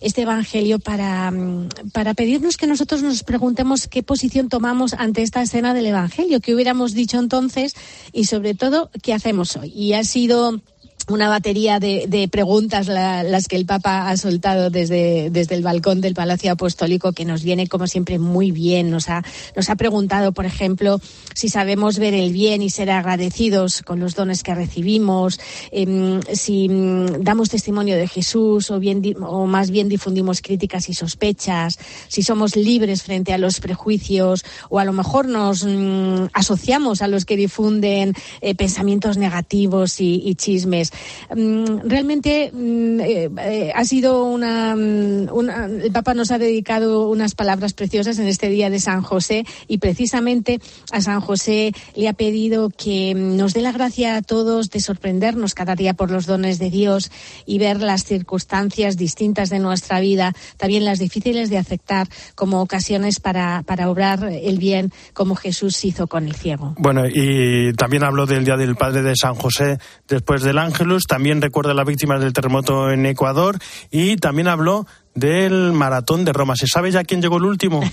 este 0.00 0.22
Evangelio 0.22 0.78
para, 0.78 1.30
mm, 1.30 1.68
para 1.92 2.14
pedirnos 2.14 2.56
que 2.56 2.66
nosotros 2.66 3.02
nos 3.02 3.22
preguntemos 3.22 3.86
qué 3.86 4.02
posición 4.02 4.48
tomamos 4.48 4.94
ante 4.94 5.22
esta 5.22 5.42
escena 5.42 5.74
del 5.74 5.86
Evangelio, 5.86 6.40
qué 6.40 6.54
hubiéramos 6.54 6.94
dicho 6.94 7.18
entonces 7.18 7.74
y 8.12 8.24
sobre 8.24 8.54
todo 8.54 8.90
qué 9.02 9.14
hacemos 9.14 9.56
hoy. 9.56 9.72
Y 9.74 9.92
ha 9.94 10.04
sido 10.04 10.60
una 11.08 11.28
batería 11.28 11.78
de, 11.78 12.28
preguntas 12.30 12.88
la- 12.88 13.22
las 13.22 13.46
que 13.46 13.56
el 13.56 13.64
Papa 13.66 14.08
ha 14.08 14.16
soltado 14.16 14.70
desde, 14.70 15.30
desde 15.30 15.54
el 15.54 15.62
balcón 15.62 16.00
del 16.00 16.14
Palacio 16.14 16.50
Apostólico, 16.50 17.12
que 17.12 17.24
nos 17.24 17.44
viene, 17.44 17.68
como 17.68 17.86
siempre, 17.86 18.18
muy 18.18 18.50
bien. 18.50 18.90
Nos 18.90 19.08
ha, 19.08 19.22
nos 19.54 19.70
ha 19.70 19.76
preguntado, 19.76 20.32
por 20.32 20.46
ejemplo, 20.46 21.00
si 21.34 21.48
sabemos 21.48 21.98
ver 21.98 22.14
el 22.14 22.32
bien 22.32 22.60
y 22.62 22.70
ser 22.70 22.90
agradecidos 22.90 23.82
con 23.82 24.00
los 24.00 24.14
dones 24.16 24.42
que 24.42 24.54
recibimos, 24.54 25.38
em, 25.70 26.20
si 26.32 26.68
mm, 26.68 27.22
damos 27.22 27.50
testimonio 27.50 27.96
de 27.96 28.08
Jesús 28.08 28.70
o, 28.72 28.80
bien, 28.80 29.02
o 29.22 29.46
más 29.46 29.70
bien 29.70 29.88
difundimos 29.88 30.40
críticas 30.42 30.88
y 30.88 30.94
sospechas, 30.94 31.78
si 32.08 32.22
somos 32.22 32.56
libres 32.56 33.02
frente 33.04 33.32
a 33.32 33.38
los 33.38 33.60
prejuicios 33.60 34.44
o 34.70 34.80
a 34.80 34.84
lo 34.84 34.92
mejor 34.92 35.28
nos 35.28 35.64
mm, 35.64 36.26
asociamos 36.32 37.00
a 37.02 37.08
los 37.08 37.24
que 37.24 37.36
difunden 37.36 38.14
eh, 38.40 38.54
pensamientos 38.56 39.16
negativos 39.18 40.00
y 40.00 40.34
chismes. 40.34 40.92
Mm, 41.34 41.80
realmente 41.88 42.50
mm, 42.52 43.00
eh, 43.00 43.30
eh, 43.38 43.72
ha 43.74 43.84
sido 43.84 44.24
una, 44.24 44.74
mm, 44.76 45.28
una- 45.32 45.66
El 45.66 45.92
Papa 45.92 46.14
nos 46.14 46.30
ha 46.30 46.38
dedicado 46.38 47.08
unas 47.08 47.34
palabras 47.34 47.72
preciosas 47.72 48.18
en 48.18 48.26
este 48.28 48.48
día 48.48 48.70
de 48.70 48.80
San 48.80 49.02
José 49.02 49.44
y 49.68 49.78
precisamente 49.78 50.60
a 50.92 51.00
San 51.00 51.20
José 51.20 51.72
le 51.94 52.08
ha 52.08 52.12
pedido 52.12 52.70
que 52.70 53.14
nos 53.14 53.54
dé 53.54 53.62
la 53.62 53.72
gracia 53.72 54.16
a 54.16 54.22
todos 54.22 54.70
de 54.70 54.80
sorprendernos 54.80 55.54
cada 55.54 55.74
día 55.74 55.94
por 55.94 56.10
los 56.10 56.26
dones 56.26 56.58
de 56.58 56.70
Dios 56.70 57.10
y 57.46 57.58
ver 57.58 57.80
las 57.80 58.04
circunstancias 58.04 58.96
distintas 58.96 59.50
de 59.50 59.58
nuestra 59.58 60.00
vida, 60.00 60.34
también 60.56 60.84
las 60.84 60.98
difíciles 60.98 61.50
de 61.50 61.58
aceptar, 61.58 62.08
como 62.34 62.60
ocasiones 62.60 63.20
para, 63.20 63.62
para 63.66 63.90
obrar 63.90 64.24
el 64.24 64.58
bien 64.58 64.92
como 65.12 65.34
Jesús 65.34 65.84
hizo 65.84 66.06
con 66.06 66.26
el 66.26 66.34
ciego. 66.34 66.74
Bueno, 66.78 67.04
y 67.06 67.72
también 67.74 68.04
habló 68.04 68.26
del 68.26 68.44
Día 68.44 68.56
del 68.56 68.76
Padre 68.76 69.02
de 69.02 69.14
San 69.16 69.34
José 69.34 69.78
después 70.08 70.42
del 70.42 70.58
También 71.06 71.42
recuerda 71.42 71.72
a 71.72 71.74
las 71.74 71.86
víctimas 71.86 72.20
del 72.20 72.32
terremoto 72.32 72.90
en 72.90 73.06
Ecuador 73.06 73.58
y 73.90 74.16
también 74.16 74.48
habló 74.48 74.86
del 75.16 75.72
maratón 75.72 76.24
de 76.24 76.32
Roma. 76.32 76.54
¿Se 76.54 76.68
sabe 76.68 76.92
ya 76.92 77.02
quién 77.02 77.20
llegó 77.20 77.38
el 77.38 77.44
último? 77.44 77.80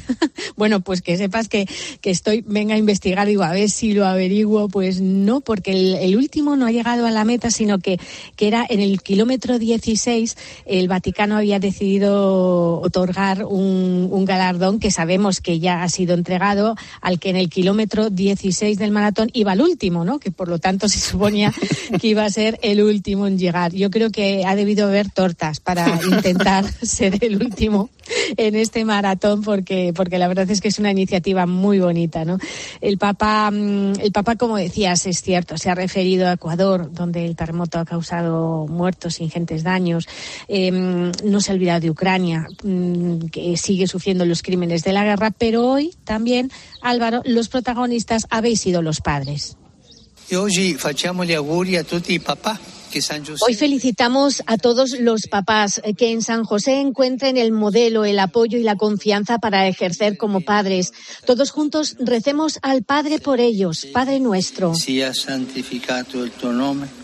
Bueno, 0.56 0.82
pues 0.82 1.02
que 1.02 1.18
sepas 1.18 1.48
que, 1.48 1.68
que 2.00 2.12
estoy, 2.12 2.44
venga 2.46 2.76
a 2.76 2.78
investigar, 2.78 3.26
digo, 3.26 3.42
a 3.44 3.52
ver 3.52 3.72
si 3.72 3.94
lo 3.94 4.06
averiguo. 4.06 4.70
Pues 4.70 5.02
no, 5.02 5.42
porque 5.42 5.72
el, 5.72 5.96
el 5.96 6.16
último 6.16 6.56
no 6.56 6.68
ha 6.68 6.72
llegado 6.72 7.08
a 7.08 7.12
la 7.12 7.26
meta, 7.26 7.50
sino 7.50 7.80
que, 7.80 8.00
que 8.36 8.48
era 8.48 8.64
en 8.70 8.80
el 8.80 9.02
kilómetro 9.02 9.58
16, 9.58 10.38
el 10.66 10.88
Vaticano 10.88 11.38
había 11.38 11.60
decidido 11.60 12.82
otorgar 12.82 13.46
un, 13.46 14.10
un 14.12 14.26
galardón 14.26 14.80
que 14.80 14.92
sabemos 14.92 15.42
que 15.42 15.60
ya 15.60 15.82
ha 15.82 15.90
sido 15.90 16.14
entregado 16.14 16.76
al 17.02 17.20
que 17.20 17.30
en 17.30 17.38
el 17.38 17.50
kilómetro 17.50 18.10
16 18.10 18.78
del 18.78 18.92
maratón 18.92 19.30
iba 19.34 19.54
el 19.54 19.62
último, 19.62 20.06
¿no? 20.06 20.20
Que 20.20 20.30
por 20.30 20.50
lo 20.50 20.60
tanto 20.60 20.88
se 20.88 21.00
suponía 21.00 21.52
que 22.00 22.08
iba 22.08 22.26
a 22.26 22.30
ser 22.30 22.60
el 22.62 22.82
último 22.84 23.28
en 23.28 23.40
llegar. 23.40 23.74
Yo 23.74 23.90
creo 23.90 24.12
que 24.12 24.46
ha 24.46 24.56
debido 24.56 24.88
haber 24.88 25.10
tortas 25.10 25.60
para 25.60 26.00
intentar 26.06 26.66
ser 26.84 27.13
el 27.22 27.42
último 27.42 27.90
en 28.38 28.56
este 28.56 28.86
maratón 28.86 29.42
porque, 29.42 29.94
porque 29.96 30.18
la 30.18 30.28
verdad 30.28 30.50
es 30.50 30.62
que 30.62 30.68
es 30.68 30.80
una 30.80 30.92
iniciativa 30.92 31.46
muy 31.46 31.80
bonita, 31.80 32.26
¿no? 32.26 32.38
El 32.82 32.98
Papa, 32.98 33.50
mm, 33.52 34.00
el 34.00 34.12
Papa, 34.12 34.36
como 34.36 34.58
decías, 34.58 35.06
es 35.06 35.22
cierto, 35.22 35.58
se 35.58 35.70
ha 35.70 35.76
referido 35.76 36.28
a 36.28 36.34
Ecuador, 36.34 36.92
donde 36.92 37.26
el 37.26 37.36
terremoto 37.36 37.80
ha 37.80 37.86
causado 37.86 38.68
muertos, 38.68 39.20
ingentes 39.20 39.64
daños. 39.64 40.08
Eh, 40.48 40.72
no 40.72 41.42
se 41.42 41.52
ha 41.52 41.56
olvidado 41.56 41.82
de 41.82 41.90
Ucrania, 41.90 42.48
mm, 42.64 43.28
que 43.28 43.58
sigue 43.58 43.88
sufriendo 43.88 44.26
los 44.26 44.42
crímenes 44.42 44.84
de 44.84 44.94
la 44.94 45.04
guerra, 45.04 45.32
pero 45.32 45.68
hoy 45.68 45.94
también, 46.04 46.52
Álvaro, 46.82 47.22
los 47.26 47.50
protagonistas 47.50 48.26
habéis 48.30 48.62
sido 48.62 48.82
los 48.82 49.02
padres. 49.02 49.58
E 50.30 50.36
oggi 50.36 50.76
facciamo 50.76 51.26
gli 51.26 51.34
auguri 51.34 51.76
a 51.76 51.84
tutti 51.84 52.14
i 52.14 52.20
papà 52.20 52.58
Hoy 53.42 53.54
felicitamos 53.56 54.44
a 54.46 54.58
todos 54.58 55.00
los 55.00 55.28
papás 55.28 55.82
eh, 55.84 55.94
que 55.94 56.12
en 56.12 56.22
San 56.22 56.44
José 56.44 56.80
encuentren 56.80 57.38
el 57.38 57.52
modelo, 57.52 58.06
el 58.06 58.20
apoyo 58.20 58.58
y 58.58 58.64
la 58.64 58.76
confianza 58.76 59.40
para 59.40 59.68
ejercer 59.68 60.18
como 60.18 60.42
padres. 60.42 60.94
Todos 61.26 61.52
juntos 61.52 61.96
recemos 62.00 62.60
al 62.62 62.84
Padre 62.84 63.20
por 63.20 63.40
ellos, 63.40 63.88
Padre 63.94 64.20
nuestro. 64.20 64.76
sia 64.76 65.14
santificato 65.14 66.24
il 66.24 66.32
tuo 66.32 66.52
nome. 66.52 67.03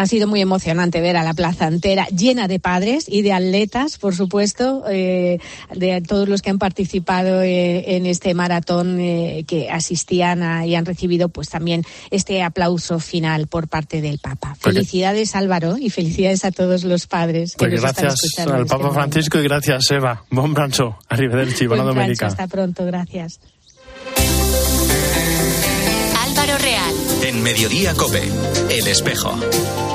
Ha 0.00 0.06
sido 0.06 0.28
muy 0.28 0.40
emocionante 0.40 1.00
ver 1.00 1.16
a 1.16 1.24
la 1.24 1.34
plaza 1.34 1.66
entera 1.66 2.06
llena 2.06 2.46
de 2.46 2.60
padres 2.60 3.06
y 3.08 3.22
de 3.22 3.32
atletas, 3.32 3.98
por 3.98 4.14
supuesto, 4.14 4.84
eh, 4.88 5.40
de 5.74 6.00
todos 6.02 6.28
los 6.28 6.40
que 6.40 6.50
han 6.50 6.58
participado 6.60 7.42
eh, 7.42 7.96
en 7.96 8.06
este 8.06 8.32
maratón 8.32 9.00
eh, 9.00 9.44
que 9.48 9.68
asistían 9.70 10.44
a- 10.44 10.64
y 10.66 10.76
han 10.76 10.86
recibido 10.86 11.28
pues 11.30 11.48
también 11.48 11.82
este 12.12 12.44
aplauso 12.44 13.00
final 13.00 13.48
por 13.48 13.66
parte 13.66 14.00
del 14.00 14.20
Papa. 14.20 14.54
Felicidades 14.60 15.34
Álvaro 15.34 15.76
y 15.76 15.90
felicidades 15.90 16.44
a 16.44 16.52
todos 16.52 16.84
los 16.84 17.08
padres. 17.08 17.52
que 17.56 17.58
Pues 17.66 17.72
nos 17.72 17.80
gracias 17.82 18.38
al 18.38 18.60
este 18.60 18.66
Papa. 18.76 18.92
Francisco 18.92 19.38
y 19.40 19.42
gracias, 19.42 19.90
Eva. 19.90 20.22
Bon 20.30 20.54
brancho. 20.54 20.96
Arrivederci, 21.08 21.66
buona 21.66 21.82
domenica. 21.82 22.28
hasta 22.28 22.46
pronto, 22.46 22.84
gracias. 22.86 23.40
Álvaro 26.28 26.58
Real. 26.58 26.94
En 27.22 27.42
Mediodía 27.42 27.94
Cope, 27.94 28.22
El 28.68 28.86
Espejo. 28.86 29.34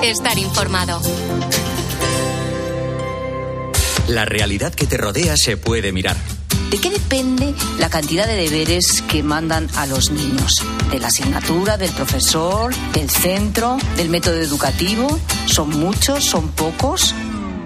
Estar 0.02 0.38
informado. 0.40 1.00
La 4.08 4.26
realidad 4.26 4.74
que 4.74 4.88
te 4.88 4.98
rodea 4.98 5.38
se 5.38 5.58
puede 5.58 5.92
mirar. 5.92 6.18
¿De 6.72 6.80
qué 6.80 6.90
depende 6.90 7.54
la 7.78 7.90
cantidad 7.90 8.26
de 8.26 8.36
deberes 8.36 9.04
que 9.04 9.22
mandan 9.22 9.68
a 9.76 9.86
los 9.86 10.10
niños? 10.10 10.54
¿De 10.90 11.00
la 11.00 11.08
asignatura, 11.08 11.78
del 11.78 11.92
profesor, 11.92 12.74
del 12.94 13.12
centro, 13.12 13.78
del 13.96 14.10
método 14.10 14.38
educativo? 14.38 15.20
¿Son 15.46 15.70
muchos? 15.70 16.26
¿Son 16.26 16.50
pocos? 16.50 17.14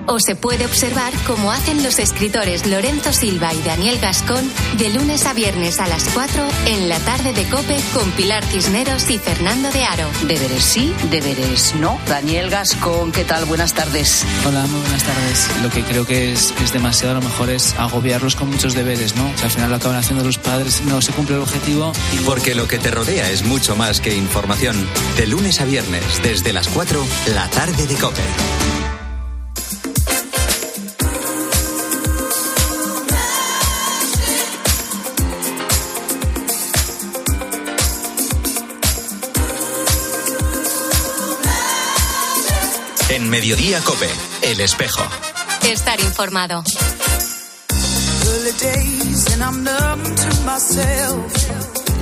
O 0.09 0.19
se 0.19 0.35
puede 0.35 0.65
observar 0.65 1.11
como 1.25 1.51
hacen 1.51 1.83
los 1.83 1.99
escritores 1.99 2.65
Lorenzo 2.65 3.11
Silva 3.11 3.53
y 3.53 3.61
Daniel 3.61 3.99
Gascón 3.99 4.49
de 4.77 4.89
lunes 4.89 5.25
a 5.25 5.33
viernes 5.33 5.81
a 5.81 5.87
las 5.87 6.05
4 6.13 6.47
en 6.65 6.87
la 6.87 6.97
tarde 6.99 7.33
de 7.33 7.43
Cope 7.49 7.77
con 7.93 8.09
Pilar 8.11 8.45
Cisneros 8.45 9.09
y 9.09 9.17
Fernando 9.17 9.69
de 9.71 9.83
Aro. 9.83 10.09
Deberes 10.25 10.63
sí, 10.63 10.93
deberes 11.11 11.75
no. 11.75 11.99
Daniel 12.07 12.49
Gascón, 12.49 13.11
¿qué 13.11 13.25
tal? 13.25 13.43
Buenas 13.45 13.73
tardes. 13.73 14.25
Hola, 14.45 14.65
muy 14.67 14.79
buenas 14.79 15.03
tardes. 15.03 15.49
Lo 15.61 15.69
que 15.69 15.83
creo 15.83 16.05
que 16.05 16.31
es, 16.31 16.53
es 16.63 16.71
demasiado 16.71 17.17
a 17.17 17.19
lo 17.19 17.27
mejor 17.27 17.49
es 17.49 17.75
agobiarlos 17.77 18.37
con 18.37 18.49
muchos 18.49 18.73
deberes, 18.75 19.15
¿no? 19.17 19.29
O 19.29 19.37
sea, 19.37 19.45
al 19.45 19.51
final 19.51 19.69
lo 19.71 19.75
acaban 19.75 19.97
haciendo 19.97 20.23
los 20.23 20.37
padres, 20.37 20.81
no 20.85 21.01
se 21.01 21.11
cumple 21.11 21.35
el 21.35 21.41
objetivo. 21.41 21.91
Y 22.13 22.19
Porque 22.19 22.55
lo 22.55 22.65
que 22.65 22.79
te 22.79 22.91
rodea 22.91 23.29
es 23.29 23.43
mucho 23.43 23.75
más 23.75 23.99
que 23.99 24.15
información. 24.15 24.87
De 25.17 25.27
lunes 25.27 25.59
a 25.59 25.65
viernes, 25.65 26.03
desde 26.23 26.53
las 26.53 26.69
4, 26.69 27.05
la 27.33 27.49
tarde 27.49 27.85
de 27.85 27.95
Cope. 27.95 28.23
En 43.17 43.31
Mediodía 43.31 43.79
Cope, 43.83 44.05
El 44.43 44.59
Espejo. 44.59 45.01
estar 45.63 45.99
informado. 46.01 46.63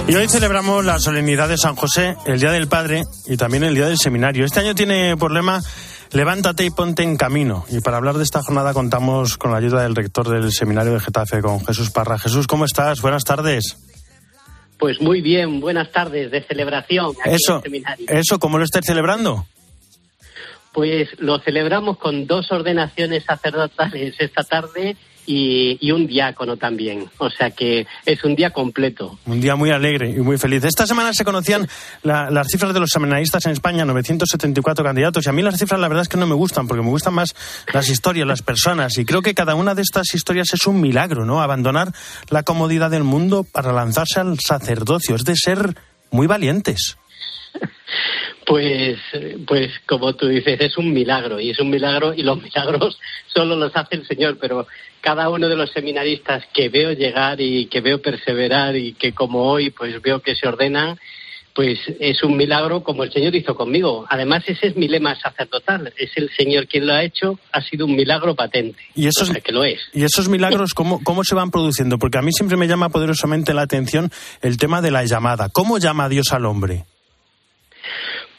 Y 0.10 0.16
hoy 0.16 0.28
celebramos 0.28 0.84
la 0.84 1.00
solemnidad 1.00 1.48
de 1.48 1.58
San 1.58 1.78
José, 1.78 2.18
el 2.26 2.42
Día 2.42 2.52
del 2.52 2.68
Padre 2.68 3.04
y 3.28 3.38
también 3.38 3.64
el 3.64 3.76
Día 3.76 3.88
del 3.88 3.98
Seminario. 3.98 4.44
Este 4.44 4.60
año 4.60 4.76
tiene 4.76 5.16
por 5.16 5.32
lema 5.32 5.64
Levántate 6.12 6.66
y 6.66 6.70
ponte 6.70 7.04
en 7.04 7.16
camino. 7.16 7.64
Y 7.70 7.80
para 7.80 7.96
hablar 7.96 8.16
de 8.18 8.24
esta 8.24 8.42
jornada 8.44 8.74
contamos 8.74 9.38
con 9.38 9.52
la 9.52 9.58
ayuda 9.60 9.84
del 9.84 9.96
rector 9.96 10.28
del 10.28 10.52
Seminario 10.52 10.92
de 10.92 11.00
Getafe, 11.00 11.42
con 11.42 11.66
Jesús 11.66 11.92
Parra. 11.92 12.20
Jesús, 12.20 12.46
¿cómo 12.46 12.66
estás? 12.66 13.00
Buenas 13.00 13.24
tardes. 13.24 13.78
Pues 14.78 15.00
muy 15.00 15.22
bien, 15.22 15.62
buenas 15.62 15.90
tardes 15.94 16.30
de 16.30 16.46
celebración. 16.46 17.12
aquí 17.22 17.30
en 17.30 17.36
Eso, 17.36 17.56
el 17.56 17.64
seminario. 17.64 18.06
eso, 18.10 18.38
¿cómo 18.38 18.58
lo 18.58 18.66
estáis 18.66 18.86
celebrando? 18.86 19.46
Pues 20.76 21.08
lo 21.20 21.40
celebramos 21.40 21.98
con 21.98 22.28
dos 22.28 22.52
ordenaciones 22.52 23.24
sacerdotales 23.24 24.14
esta 24.20 24.44
tarde 24.44 24.98
y, 25.26 25.90
un 25.90 26.06
diácono 26.06 26.58
también. 26.58 27.10
O 27.18 27.30
sea 27.30 27.50
que 27.52 27.88
es 28.06 28.24
un 28.26 28.36
día 28.36 28.50
completo. 28.50 29.18
Un 29.26 29.40
día 29.40 29.56
muy 29.56 29.72
alegre 29.72 30.10
y 30.10 30.20
muy 30.20 30.38
feliz. 30.38 30.66
Esta 30.66 30.86
semana 30.86 31.14
se 31.14 31.24
conocían 31.24 31.66
la- 32.04 32.30
las 32.30 32.48
cifras 32.50 32.74
de 32.74 32.82
los 32.82 32.90
seminaristas 32.90 33.46
en 33.46 33.54
España, 33.54 33.86
974 33.86 34.84
candidatos. 34.84 35.26
Y 35.26 35.30
a 35.30 35.32
mí 35.32 35.42
las 35.42 35.58
cifras 35.58 35.80
la 35.80 35.88
verdad 35.88 36.02
es 36.02 36.10
que 36.10 36.18
no 36.18 36.28
me 36.28 36.36
gustan, 36.36 36.68
porque 36.68 36.84
me 36.84 36.90
gustan 36.90 37.14
más 37.14 37.34
las 37.74 37.90
historias, 37.90 38.28
las 38.28 38.42
personas. 38.42 38.98
Y 38.98 39.06
creo 39.06 39.22
que 39.22 39.34
cada 39.34 39.56
una 39.56 39.76
de 39.76 39.82
estas 39.82 40.14
historias 40.14 40.54
es 40.54 40.68
un 40.68 40.82
milagro, 40.82 41.24
¿no? 41.26 41.42
Abandonar 41.42 41.94
la 42.30 42.44
comodidad 42.44 42.92
del 42.92 43.06
mundo 43.06 43.46
para 43.50 43.72
lanzarse 43.72 44.20
al 44.20 44.38
sacerdocio. 44.40 45.16
Es 45.16 45.24
de 45.24 45.38
ser 45.38 45.76
muy 46.12 46.28
valientes. 46.28 46.98
Pues, 48.46 49.00
pues 49.48 49.72
como 49.88 50.14
tú 50.14 50.28
dices, 50.28 50.62
es 50.62 50.78
un 50.78 50.94
milagro 50.94 51.40
y 51.40 51.50
es 51.50 51.60
un 51.60 51.70
milagro 51.70 52.14
y 52.14 52.22
los 52.22 52.42
milagros 52.44 53.00
solo 53.26 53.56
los 53.56 53.76
hace 53.76 53.96
el 53.96 54.08
Señor, 54.08 54.38
pero 54.40 54.68
cada 55.02 55.30
uno 55.30 55.50
de 55.50 55.56
los 55.56 55.72
seminaristas 55.72 56.44
que 56.54 56.70
veo 56.70 56.92
llegar 56.92 57.42
y 57.42 57.66
que 57.66 57.82
veo 57.82 58.02
perseverar 58.02 58.76
y 58.76 58.94
que 58.94 59.14
como 59.14 59.50
hoy 59.50 59.72
pues 59.72 60.00
veo 60.02 60.20
que 60.22 60.36
se 60.36 60.48
ordenan, 60.48 60.98
pues 61.56 61.80
es 62.00 62.22
un 62.22 62.36
milagro 62.36 62.84
como 62.84 63.04
el 63.04 63.14
Señor 63.14 63.34
hizo 63.34 63.56
conmigo. 63.56 64.06
Además 64.10 64.44
ese 64.46 64.68
es 64.68 64.76
mi 64.76 64.88
lema 64.88 65.16
sacerdotal, 65.16 65.94
es 65.98 66.12
el 66.16 66.30
Señor 66.36 66.68
quien 66.68 66.86
lo 66.86 66.94
ha 66.94 67.04
hecho, 67.04 67.40
ha 67.52 67.62
sido 67.62 67.86
un 67.86 67.96
milagro 67.96 68.36
patente. 68.36 68.78
Y 68.94 69.08
esos, 69.08 69.32
que 69.32 69.52
lo 69.54 69.64
es. 69.64 69.80
y 69.94 70.04
esos 70.04 70.28
milagros, 70.28 70.74
¿cómo, 70.74 71.02
¿cómo 71.04 71.24
se 71.24 71.34
van 71.34 71.52
produciendo? 71.52 71.98
Porque 71.98 72.18
a 72.18 72.22
mí 72.22 72.32
siempre 72.32 72.58
me 72.58 72.68
llama 72.68 72.90
poderosamente 72.90 73.54
la 73.54 73.62
atención 73.62 74.12
el 74.42 74.58
tema 74.58 74.82
de 74.82 74.92
la 74.92 75.06
llamada. 75.06 75.50
¿Cómo 75.50 75.78
llama 75.78 76.10
Dios 76.10 76.34
al 76.34 76.46
hombre? 76.46 76.86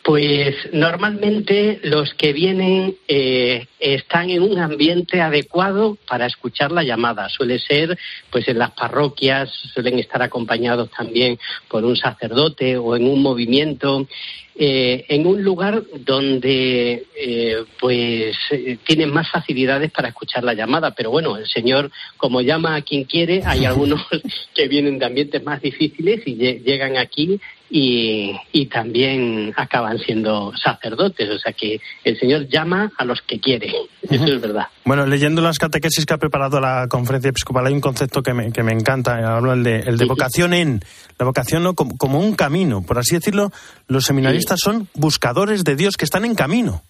Pues 0.03 0.55
normalmente 0.73 1.81
los 1.83 2.15
que 2.15 2.33
vienen 2.33 2.95
eh, 3.09 3.67
están 3.81 4.31
en 4.31 4.43
un 4.43 4.57
ambiente 4.61 5.21
adecuado 5.21 5.99
para 6.09 6.27
escuchar 6.27 6.71
la 6.71 6.85
llamada. 6.85 7.29
Suele 7.29 7.59
ser, 7.59 7.99
pues 8.31 8.47
en 8.47 8.59
las 8.61 8.71
parroquias 8.71 9.51
suelen 9.75 9.99
estar 9.99 10.23
acompañados 10.23 10.91
también 10.93 11.41
por 11.69 11.85
un 11.85 11.97
sacerdote 11.97 12.77
o 12.77 12.95
en 12.95 13.05
un 13.09 13.21
movimiento, 13.21 14.07
eh, 14.55 15.05
en 15.09 15.27
un 15.27 15.43
lugar 15.43 15.83
donde 15.99 17.05
eh, 17.17 17.65
pues 17.81 18.37
eh, 18.53 18.79
tienen 18.85 19.13
más 19.13 19.29
facilidades 19.29 19.91
para 19.91 20.09
escuchar 20.09 20.45
la 20.45 20.55
llamada. 20.55 20.93
Pero 20.93 21.11
bueno, 21.11 21.37
el 21.37 21.49
Señor 21.49 21.91
como 22.17 22.41
llama 22.43 22.77
a 22.77 22.83
quien 22.83 23.03
quiere, 23.05 23.43
hay 23.45 23.65
algunos 23.65 24.07
que 24.55 24.69
vienen 24.69 25.01
de 25.01 25.07
ambientes 25.07 25.43
más 25.43 25.61
difíciles 25.61 26.23
y 26.27 26.37
lle- 26.37 26.63
llegan 26.63 26.97
aquí 26.97 27.41
y, 27.71 28.33
y 28.53 28.67
también 28.67 29.53
acaban 29.57 29.99
siendo 29.99 30.53
sacerdotes. 30.57 31.29
O 31.31 31.39
sea 31.39 31.53
que 31.53 31.81
el 32.05 32.19
Señor 32.19 32.49
llama 32.49 32.93
a 32.97 33.05
los 33.05 33.21
que 33.23 33.41
quiere. 33.41 33.73
Eso 34.03 34.25
es 34.25 34.41
verdad. 34.41 34.67
Bueno, 34.85 35.07
leyendo 35.07 35.43
las 35.43 35.59
catequesis 35.59 36.07
que 36.07 36.15
ha 36.15 36.19
preparado 36.19 36.61
la 36.61 36.87
conferencia 36.89 37.31
episcopal 37.31 37.67
hay 37.67 37.73
un 37.73 37.81
concepto 37.81 38.23
que 38.23 38.33
me, 38.33 38.53
que 38.53 38.63
me 38.63 38.73
encanta. 38.73 39.37
Hablo 39.37 39.53
el 39.53 39.63
de, 39.63 39.81
el 39.81 39.97
de 39.97 40.05
vocación 40.05 40.55
en. 40.55 40.81
La 41.19 41.27
vocación 41.27 41.63
no 41.63 41.75
como, 41.75 41.97
como 41.97 42.21
un 42.21 42.35
camino. 42.35 42.83
Por 42.83 42.99
así 42.99 43.15
decirlo, 43.15 43.51
los 43.89 44.05
seminaristas 44.05 44.61
son 44.63 44.89
buscadores 44.95 45.65
de 45.65 45.77
Dios 45.77 45.97
que 45.97 46.05
están 46.05 46.25
en 46.25 46.35
camino. 46.35 46.83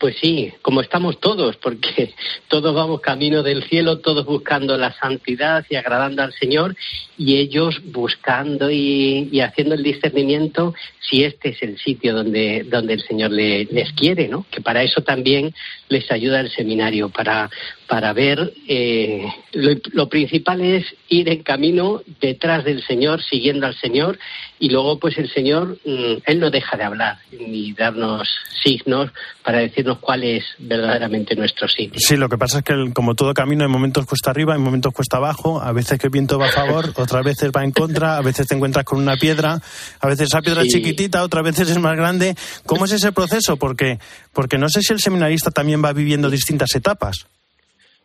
Pues 0.00 0.16
sí, 0.18 0.50
como 0.62 0.80
estamos 0.80 1.20
todos, 1.20 1.56
porque 1.58 2.14
todos 2.48 2.74
vamos 2.74 3.02
camino 3.02 3.42
del 3.42 3.62
cielo, 3.64 3.98
todos 3.98 4.24
buscando 4.24 4.78
la 4.78 4.92
santidad 4.94 5.64
y 5.68 5.76
agradando 5.76 6.22
al 6.22 6.32
Señor, 6.32 6.74
y 7.18 7.36
ellos 7.36 7.82
buscando 7.84 8.70
y, 8.70 9.38
haciendo 9.42 9.74
el 9.74 9.82
discernimiento 9.82 10.72
si 11.00 11.22
este 11.24 11.50
es 11.50 11.62
el 11.62 11.78
sitio 11.78 12.14
donde, 12.14 12.64
donde 12.64 12.94
el 12.94 13.02
Señor 13.02 13.30
le- 13.30 13.66
les 13.66 13.92
quiere, 13.92 14.26
¿no? 14.26 14.46
Que 14.50 14.62
para 14.62 14.82
eso 14.82 15.02
también 15.02 15.52
les 15.90 16.10
ayuda 16.10 16.40
el 16.40 16.50
seminario, 16.50 17.10
para, 17.10 17.50
para 17.86 18.14
ver, 18.14 18.54
eh, 18.68 19.26
lo, 19.52 19.72
lo 19.92 20.08
principal 20.08 20.62
es 20.62 20.86
ir 21.10 21.28
en 21.28 21.42
camino 21.42 22.00
detrás 22.22 22.64
del 22.64 22.82
Señor, 22.84 23.22
siguiendo 23.22 23.66
al 23.66 23.74
Señor, 23.74 24.18
y 24.58 24.70
luego 24.70 24.98
pues 24.98 25.18
el 25.18 25.28
Señor, 25.30 25.76
mm, 25.84 26.14
Él 26.24 26.40
no 26.40 26.50
deja 26.50 26.76
de 26.78 26.84
hablar 26.84 27.18
ni 27.38 27.72
darnos 27.72 28.28
signos 28.62 29.10
para 29.42 29.58
decirnos 29.58 29.89
cuál 29.98 30.22
es 30.24 30.44
verdaderamente 30.58 31.34
nuestro 31.34 31.66
sitio. 31.68 31.98
Sí, 31.98 32.16
lo 32.16 32.28
que 32.28 32.38
pasa 32.38 32.58
es 32.58 32.64
que 32.64 32.72
el- 32.74 32.92
como 32.92 33.14
todo 33.14 33.34
camino, 33.34 33.64
en 33.64 33.70
momentos 33.70 34.06
cuesta 34.06 34.30
arriba, 34.30 34.54
en 34.54 34.62
momentos 34.62 34.92
cuesta 34.92 35.16
abajo, 35.16 35.60
a 35.60 35.72
veces 35.72 35.98
que 35.98 36.06
el 36.06 36.10
viento 36.10 36.38
va 36.38 36.46
a 36.48 36.52
favor, 36.52 36.92
otras 36.96 37.24
veces 37.24 37.50
va 37.56 37.64
en 37.64 37.72
contra, 37.72 38.16
a 38.16 38.20
veces 38.22 38.46
te 38.46 38.54
encuentras 38.54 38.84
con 38.84 38.98
una 39.00 39.16
piedra, 39.16 39.60
a 40.00 40.06
veces 40.06 40.26
esa 40.28 40.40
piedra 40.40 40.62
es 40.62 40.68
chiquitita, 40.68 41.22
otras 41.22 41.42
veces 41.44 41.68
es 41.70 41.78
más 41.78 41.96
grande. 41.96 42.36
¿Cómo 42.66 42.84
es 42.84 42.92
ese 42.92 43.10
proceso? 43.12 43.56
Porque, 43.56 43.98
porque 44.32 44.58
no 44.58 44.68
sé 44.68 44.82
si 44.82 44.92
el 44.92 45.00
seminarista 45.00 45.50
también 45.50 45.82
va 45.84 45.92
viviendo 45.92 46.30
distintas 46.30 46.74
etapas. 46.74 47.26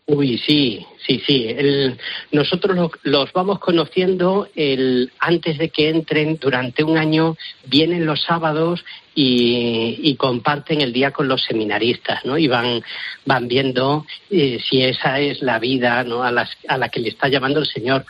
Uy, 0.07 0.37
sí, 0.37 0.85
sí, 1.05 1.19
sí. 1.25 1.47
El- 1.49 1.97
nosotros 2.31 2.75
lo- 2.75 2.91
los 3.01 3.33
vamos 3.33 3.57
conociendo 3.57 4.47
el, 4.55 5.11
antes 5.19 5.57
de 5.57 5.69
que 5.69 5.89
entren 5.89 6.37
durante 6.39 6.83
un 6.83 6.95
año, 6.99 7.35
vienen 7.65 8.05
los 8.05 8.21
sábados 8.21 8.85
y, 9.15 9.97
y 10.03 10.15
comparten 10.15 10.81
el 10.81 10.93
día 10.93 11.09
con 11.09 11.27
los 11.27 11.43
seminaristas, 11.43 12.23
¿no? 12.23 12.37
Y 12.37 12.47
van, 12.47 12.83
van 13.25 13.47
viendo 13.47 14.05
eh, 14.29 14.59
si 14.69 14.83
esa 14.83 15.19
es 15.19 15.41
la 15.41 15.57
vida 15.57 16.03
¿no? 16.03 16.21
a, 16.23 16.31
las- 16.31 16.55
a 16.67 16.77
la 16.77 16.89
que 16.89 16.99
le 16.99 17.09
está 17.09 17.27
llamando 17.27 17.59
el 17.59 17.65
Señor. 17.65 18.05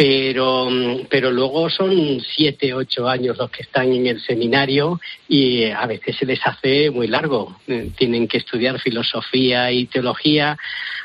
Pero, 0.00 0.66
pero 1.10 1.30
luego 1.30 1.68
son 1.68 2.22
siete, 2.34 2.72
ocho 2.72 3.06
años 3.06 3.36
los 3.36 3.50
que 3.50 3.64
están 3.64 3.92
en 3.92 4.06
el 4.06 4.18
seminario 4.22 4.98
y 5.28 5.64
a 5.64 5.84
veces 5.84 6.16
se 6.16 6.24
les 6.24 6.40
hace 6.42 6.90
muy 6.90 7.06
largo. 7.06 7.58
Eh, 7.66 7.90
Tienen 7.98 8.26
que 8.26 8.38
estudiar 8.38 8.80
filosofía 8.80 9.70
y 9.70 9.84
teología, 9.84 10.56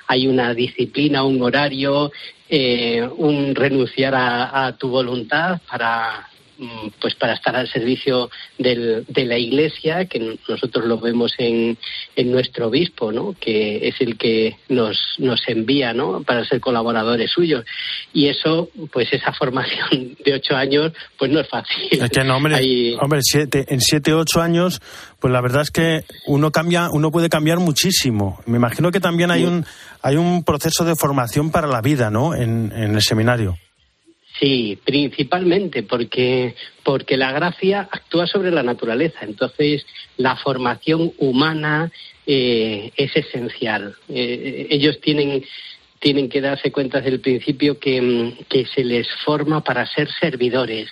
hay 0.07 0.27
una 0.27 0.53
disciplina, 0.53 1.25
un 1.25 1.41
horario, 1.41 2.09
eh, 2.47 3.05
un 3.17 3.53
renunciar 3.53 4.13
a, 4.15 4.73
tu 4.79 4.87
voluntad 4.87 5.59
para 5.69 6.29
pues 7.01 7.15
para 7.15 7.33
estar 7.33 7.55
al 7.55 7.67
servicio 7.69 8.29
del- 8.57 9.05
de 9.07 9.25
la 9.25 9.37
Iglesia, 9.37 10.05
que 10.05 10.37
nosotros 10.47 10.85
lo 10.85 10.99
vemos 10.99 11.33
en, 11.37 11.77
en 12.15 12.31
nuestro 12.31 12.67
obispo, 12.67 13.11
¿no? 13.11 13.35
que 13.39 13.87
es 13.87 13.95
el 13.99 14.17
que 14.17 14.55
nos, 14.69 14.97
nos 15.17 15.41
envía 15.47 15.93
¿no? 15.93 16.23
para 16.23 16.45
ser 16.45 16.59
colaboradores 16.59 17.31
suyos. 17.31 17.65
Y 18.13 18.27
eso, 18.27 18.69
pues 18.91 19.11
esa 19.11 19.33
formación 19.33 20.15
de 20.25 20.33
ocho 20.33 20.55
años, 20.55 20.93
pues 21.17 21.31
no 21.31 21.39
es 21.39 21.47
fácil. 21.49 21.87
Es 21.91 22.09
que 22.09 22.23
no, 22.23 22.37
hombre, 22.37 22.95
hombre 23.01 23.19
siete, 23.21 23.65
en 23.69 23.81
siete, 23.81 24.13
ocho 24.13 24.41
años, 24.41 24.81
pues 25.19 25.31
la 25.33 25.41
verdad 25.41 25.61
es 25.63 25.71
que 25.71 26.01
uno 26.27 26.51
cambia, 26.51 26.89
uno 26.91 27.11
puede 27.11 27.29
cambiar 27.29 27.59
muchísimo. 27.59 28.39
Me 28.45 28.57
imagino 28.57 28.91
que 28.91 28.99
también 28.99 29.31
hay 29.31 29.43
un, 29.45 29.65
hay 30.01 30.15
un 30.15 30.43
proceso 30.43 30.85
de 30.85 30.95
formación 30.95 31.51
para 31.51 31.67
la 31.67 31.81
vida, 31.81 32.09
¿no? 32.09 32.33
En, 32.35 32.71
en 32.75 32.95
el 32.95 33.01
seminario. 33.01 33.57
Sí, 34.39 34.77
principalmente 34.83 35.83
porque, 35.83 36.55
porque 36.83 37.15
la 37.15 37.31
gracia 37.31 37.87
actúa 37.89 38.27
sobre 38.27 38.51
la 38.51 38.63
naturaleza. 38.63 39.19
Entonces, 39.21 39.85
la 40.17 40.35
formación 40.35 41.13
humana 41.17 41.91
eh, 42.27 42.91
es 42.97 43.15
esencial. 43.15 43.95
Eh, 44.09 44.67
ellos 44.69 44.99
tienen, 44.99 45.43
tienen 45.99 46.27
que 46.27 46.41
darse 46.41 46.71
cuenta 46.71 46.97
desde 46.99 47.15
el 47.15 47.21
principio 47.21 47.79
que, 47.79 48.01
mm, 48.01 48.43
que 48.49 48.65
se 48.65 48.83
les 48.83 49.07
forma 49.23 49.63
para 49.63 49.85
ser 49.85 50.09
servidores 50.19 50.89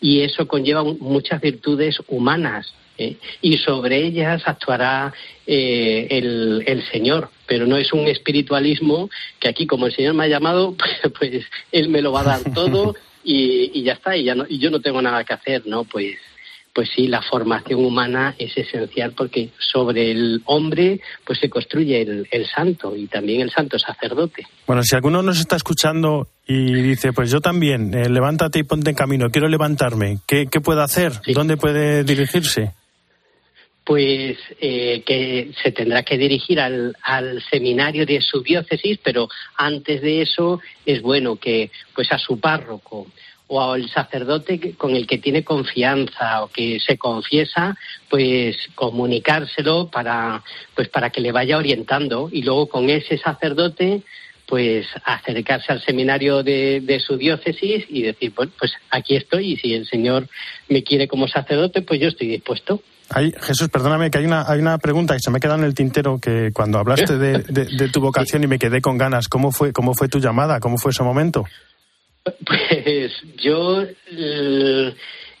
y 0.00 0.20
eso 0.20 0.46
conlleva 0.46 0.82
muchas 0.84 1.40
virtudes 1.40 1.98
humanas. 2.08 2.74
¿eh? 2.98 3.16
y 3.40 3.56
sobre 3.58 3.96
ellas 3.96 4.42
actuará 4.44 5.12
eh, 5.46 6.06
el, 6.10 6.62
el 6.66 6.84
Señor, 6.90 7.30
pero 7.46 7.66
no 7.66 7.76
es 7.76 7.92
un 7.92 8.06
espiritualismo 8.06 9.10
que 9.38 9.48
aquí, 9.48 9.66
como 9.66 9.86
el 9.86 9.94
Señor 9.94 10.14
me 10.14 10.24
ha 10.24 10.28
llamado, 10.28 10.74
pues, 11.18 11.44
Él 11.70 11.88
me 11.88 12.02
lo 12.02 12.12
va 12.12 12.20
a 12.20 12.24
dar 12.38 12.54
todo 12.54 12.94
y, 13.24 13.70
y 13.78 13.82
ya 13.82 13.94
está, 13.94 14.16
y, 14.16 14.24
ya 14.24 14.34
no, 14.34 14.44
y 14.48 14.58
yo 14.58 14.70
no 14.70 14.80
tengo 14.80 15.02
nada 15.02 15.24
que 15.24 15.34
hacer, 15.34 15.66
¿no? 15.66 15.84
Pues, 15.84 16.16
pues 16.74 16.88
sí, 16.94 17.06
la 17.06 17.20
formación 17.22 17.84
humana 17.84 18.34
es 18.38 18.56
esencial 18.56 19.12
porque 19.12 19.50
sobre 19.58 20.10
el 20.10 20.42
hombre 20.46 21.00
pues 21.26 21.38
se 21.38 21.50
construye 21.50 22.00
el, 22.00 22.26
el 22.30 22.46
santo 22.46 22.96
y 22.96 23.06
también 23.06 23.42
el 23.42 23.50
santo 23.50 23.78
sacerdote. 23.78 24.46
Bueno, 24.66 24.82
si 24.82 24.94
alguno 24.94 25.22
nos 25.22 25.38
está 25.38 25.56
escuchando 25.56 26.28
y 26.46 26.72
dice, 26.72 27.12
pues 27.12 27.30
yo 27.30 27.40
también, 27.40 27.92
eh, 27.94 28.08
levántate 28.08 28.60
y 28.60 28.62
ponte 28.62 28.90
en 28.90 28.96
camino, 28.96 29.30
quiero 29.30 29.48
levantarme, 29.48 30.18
¿qué, 30.26 30.46
qué 30.50 30.60
puede 30.60 30.82
hacer? 30.82 31.12
¿Dónde 31.34 31.56
puede 31.56 32.04
dirigirse? 32.04 32.72
Pues 33.84 34.38
eh, 34.60 35.02
que 35.04 35.50
se 35.62 35.72
tendrá 35.72 36.02
que 36.02 36.16
dirigir 36.16 36.60
al, 36.60 36.96
al 37.02 37.42
seminario 37.50 38.06
de 38.06 38.20
su 38.20 38.42
diócesis, 38.42 38.98
pero 39.02 39.28
antes 39.56 40.00
de 40.02 40.22
eso 40.22 40.60
es 40.86 41.02
bueno 41.02 41.36
que 41.36 41.70
pues 41.94 42.12
a 42.12 42.18
su 42.18 42.38
párroco 42.38 43.08
o 43.48 43.60
al 43.60 43.90
sacerdote 43.90 44.74
con 44.76 44.96
el 44.96 45.06
que 45.06 45.18
tiene 45.18 45.44
confianza 45.44 46.42
o 46.44 46.48
que 46.48 46.80
se 46.80 46.96
confiesa, 46.96 47.76
pues 48.08 48.56
comunicárselo 48.74 49.90
para 49.90 50.42
pues 50.74 50.88
para 50.88 51.10
que 51.10 51.20
le 51.20 51.32
vaya 51.32 51.58
orientando. 51.58 52.30
Y 52.32 52.42
luego 52.42 52.68
con 52.68 52.88
ese 52.88 53.18
sacerdote 53.18 54.02
pues 54.52 54.86
acercarse 55.06 55.72
al 55.72 55.80
seminario 55.82 56.42
de, 56.42 56.82
de 56.82 57.00
su 57.00 57.16
diócesis 57.16 57.86
y 57.88 58.02
decir, 58.02 58.34
bueno, 58.36 58.52
pues 58.58 58.70
aquí 58.90 59.16
estoy 59.16 59.52
y 59.52 59.56
si 59.56 59.72
el 59.72 59.86
Señor 59.86 60.28
me 60.68 60.82
quiere 60.82 61.08
como 61.08 61.26
sacerdote, 61.26 61.80
pues 61.80 61.98
yo 61.98 62.08
estoy 62.08 62.28
dispuesto. 62.28 62.82
Hay- 63.08 63.32
Jesús, 63.40 63.70
perdóname 63.70 64.10
que 64.10 64.18
hay 64.18 64.26
una, 64.26 64.44
hay 64.46 64.60
una 64.60 64.76
pregunta 64.76 65.14
que 65.14 65.20
se 65.20 65.30
me 65.30 65.38
ha 65.38 65.40
quedado 65.40 65.58
en 65.60 65.64
el 65.64 65.72
tintero 65.74 66.18
que 66.20 66.50
cuando 66.52 66.78
hablaste 66.78 67.16
de, 67.16 67.38
de- 67.48 67.64
de 67.64 67.88
tu 67.88 68.02
vocación 68.02 68.44
y 68.44 68.46
me 68.46 68.58
quedé 68.58 68.82
con 68.82 68.98
ganas. 68.98 69.26
¿Cómo 69.26 69.52
fue, 69.52 69.72
¿Cómo 69.72 69.94
fue 69.94 70.08
tu 70.10 70.18
llamada? 70.18 70.60
¿Cómo 70.60 70.76
fue 70.76 70.90
ese 70.90 71.02
momento? 71.02 71.46
Pues 72.44 73.10
yo 73.42 73.86
el, 74.10 74.94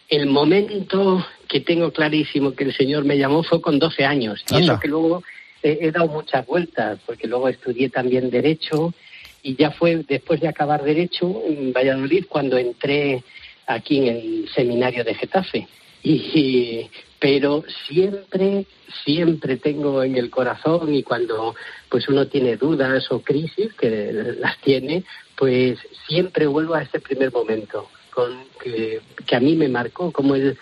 el 0.08 0.26
momento 0.26 1.22
que 1.50 1.60
tengo 1.60 1.92
clarísimo 1.92 2.54
que 2.54 2.64
el 2.64 2.74
Señor 2.74 3.04
me 3.04 3.18
llamó 3.18 3.42
fue 3.42 3.60
con 3.60 3.78
12 3.78 4.06
años. 4.06 4.42
Y 4.50 4.62
eso 4.62 4.80
que 4.80 4.88
luego 4.88 5.22
he, 5.62 5.90
dado 5.90 6.08
muchas 6.08 6.46
vueltas, 6.46 6.98
porque 7.06 7.26
luego 7.26 7.48
estudié 7.48 7.88
también 7.88 8.30
Derecho 8.30 8.92
y 9.42 9.56
ya 9.56 9.70
fue 9.70 10.04
después 10.08 10.40
de 10.40 10.48
acabar 10.48 10.82
Derecho 10.82 11.42
en 11.46 11.72
Valladolid 11.72 12.26
cuando 12.28 12.58
entré 12.58 13.22
aquí 13.66 13.98
en 13.98 14.06
el 14.16 14.48
seminario 14.54 15.04
de 15.04 15.14
Getafe. 15.14 15.68
Y, 16.04 16.90
pero 17.20 17.62
siempre, 17.86 18.66
siempre 19.04 19.56
tengo 19.56 20.02
en 20.02 20.16
el 20.16 20.30
corazón 20.30 20.92
y 20.92 21.04
cuando 21.04 21.54
pues 21.88 22.08
uno 22.08 22.26
tiene 22.26 22.56
dudas 22.56 23.06
o 23.12 23.20
crisis, 23.22 23.72
que 23.74 24.12
las 24.40 24.60
tiene, 24.62 25.04
pues 25.36 25.78
siempre 26.08 26.48
vuelvo 26.48 26.74
a 26.74 26.82
ese 26.82 26.98
primer 26.98 27.30
momento 27.30 27.88
con 28.12 28.32
que, 28.60 29.00
a 29.32 29.38
mí 29.38 29.54
me 29.54 29.68
marcó 29.68 30.10
como 30.10 30.34
el 30.34 30.58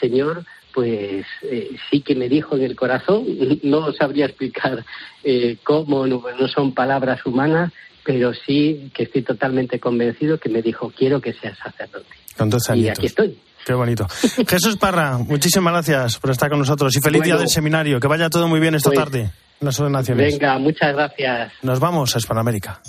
Señor 0.00 0.44
pues 0.74 1.24
eh, 1.42 1.70
sí 1.90 2.00
que 2.00 2.14
me 2.14 2.28
dijo 2.28 2.56
en 2.56 2.62
el 2.64 2.74
corazón, 2.76 3.24
no 3.62 3.92
sabría 3.92 4.26
explicar 4.26 4.84
eh, 5.22 5.56
cómo, 5.62 6.06
no, 6.06 6.22
no 6.38 6.48
son 6.48 6.74
palabras 6.74 7.24
humanas, 7.24 7.72
pero 8.04 8.32
sí 8.34 8.90
que 8.94 9.04
estoy 9.04 9.22
totalmente 9.22 9.78
convencido 9.80 10.38
que 10.38 10.48
me 10.48 10.60
dijo, 10.60 10.92
quiero 10.96 11.20
que 11.20 11.32
seas 11.32 11.56
sacerdote. 11.58 12.06
Con 12.36 12.50
12 12.50 12.72
Y 12.72 12.72
añitos. 12.80 12.98
aquí 12.98 13.06
estoy. 13.06 13.38
Qué 13.64 13.72
bonito. 13.72 14.06
Jesús 14.48 14.76
Parra, 14.76 15.16
muchísimas 15.16 15.72
gracias 15.72 16.18
por 16.18 16.30
estar 16.30 16.50
con 16.50 16.58
nosotros 16.58 16.94
y 16.96 17.00
feliz 17.00 17.22
día 17.22 17.36
del 17.36 17.48
seminario. 17.48 17.98
Que 17.98 18.08
vaya 18.08 18.28
todo 18.28 18.46
muy 18.46 18.60
bien 18.60 18.74
esta 18.74 18.90
Pues, 18.90 18.98
tarde 18.98 19.20
en 19.20 19.30
las 19.66 19.80
ordenaciones. 19.80 20.32
Venga, 20.38 20.58
muchas 20.58 20.92
gracias. 20.92 21.52
Nos 21.62 21.80
vamos 21.80 22.14
a 22.14 22.18
Hispanoamérica. 22.18 22.82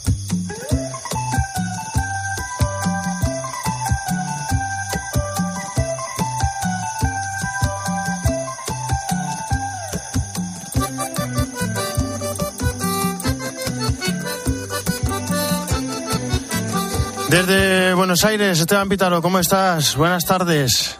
Desde 17.29 17.93
Buenos 17.95 18.23
Aires, 18.23 18.59
Esteban 18.59 18.87
Pítaro, 18.87 19.21
¿cómo 19.21 19.39
estás? 19.39 19.95
Buenas 19.97 20.25
tardes. 20.25 20.99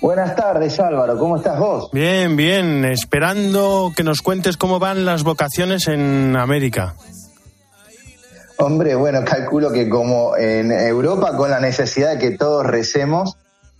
Buenas 0.00 0.34
tardes, 0.34 0.80
Álvaro. 0.80 1.18
¿Cómo 1.18 1.36
estás 1.36 1.58
vos? 1.58 1.90
Bien, 1.92 2.36
bien. 2.36 2.84
Esperando 2.84 3.92
que 3.94 4.04
nos 4.04 4.22
cuentes 4.22 4.56
cómo 4.56 4.78
van 4.78 5.04
las 5.04 5.24
vocaciones 5.24 5.86
en 5.88 6.34
América. 6.36 6.94
Hombre, 8.58 8.94
bueno, 8.94 9.24
calculo 9.24 9.70
que 9.70 9.88
como 9.88 10.36
en 10.36 10.72
Europa, 10.72 11.36
con 11.36 11.50
la 11.50 11.60
necesidad 11.60 12.14
de 12.14 12.18
que 12.18 12.30
todos 12.36 12.64
recemos 12.64 13.36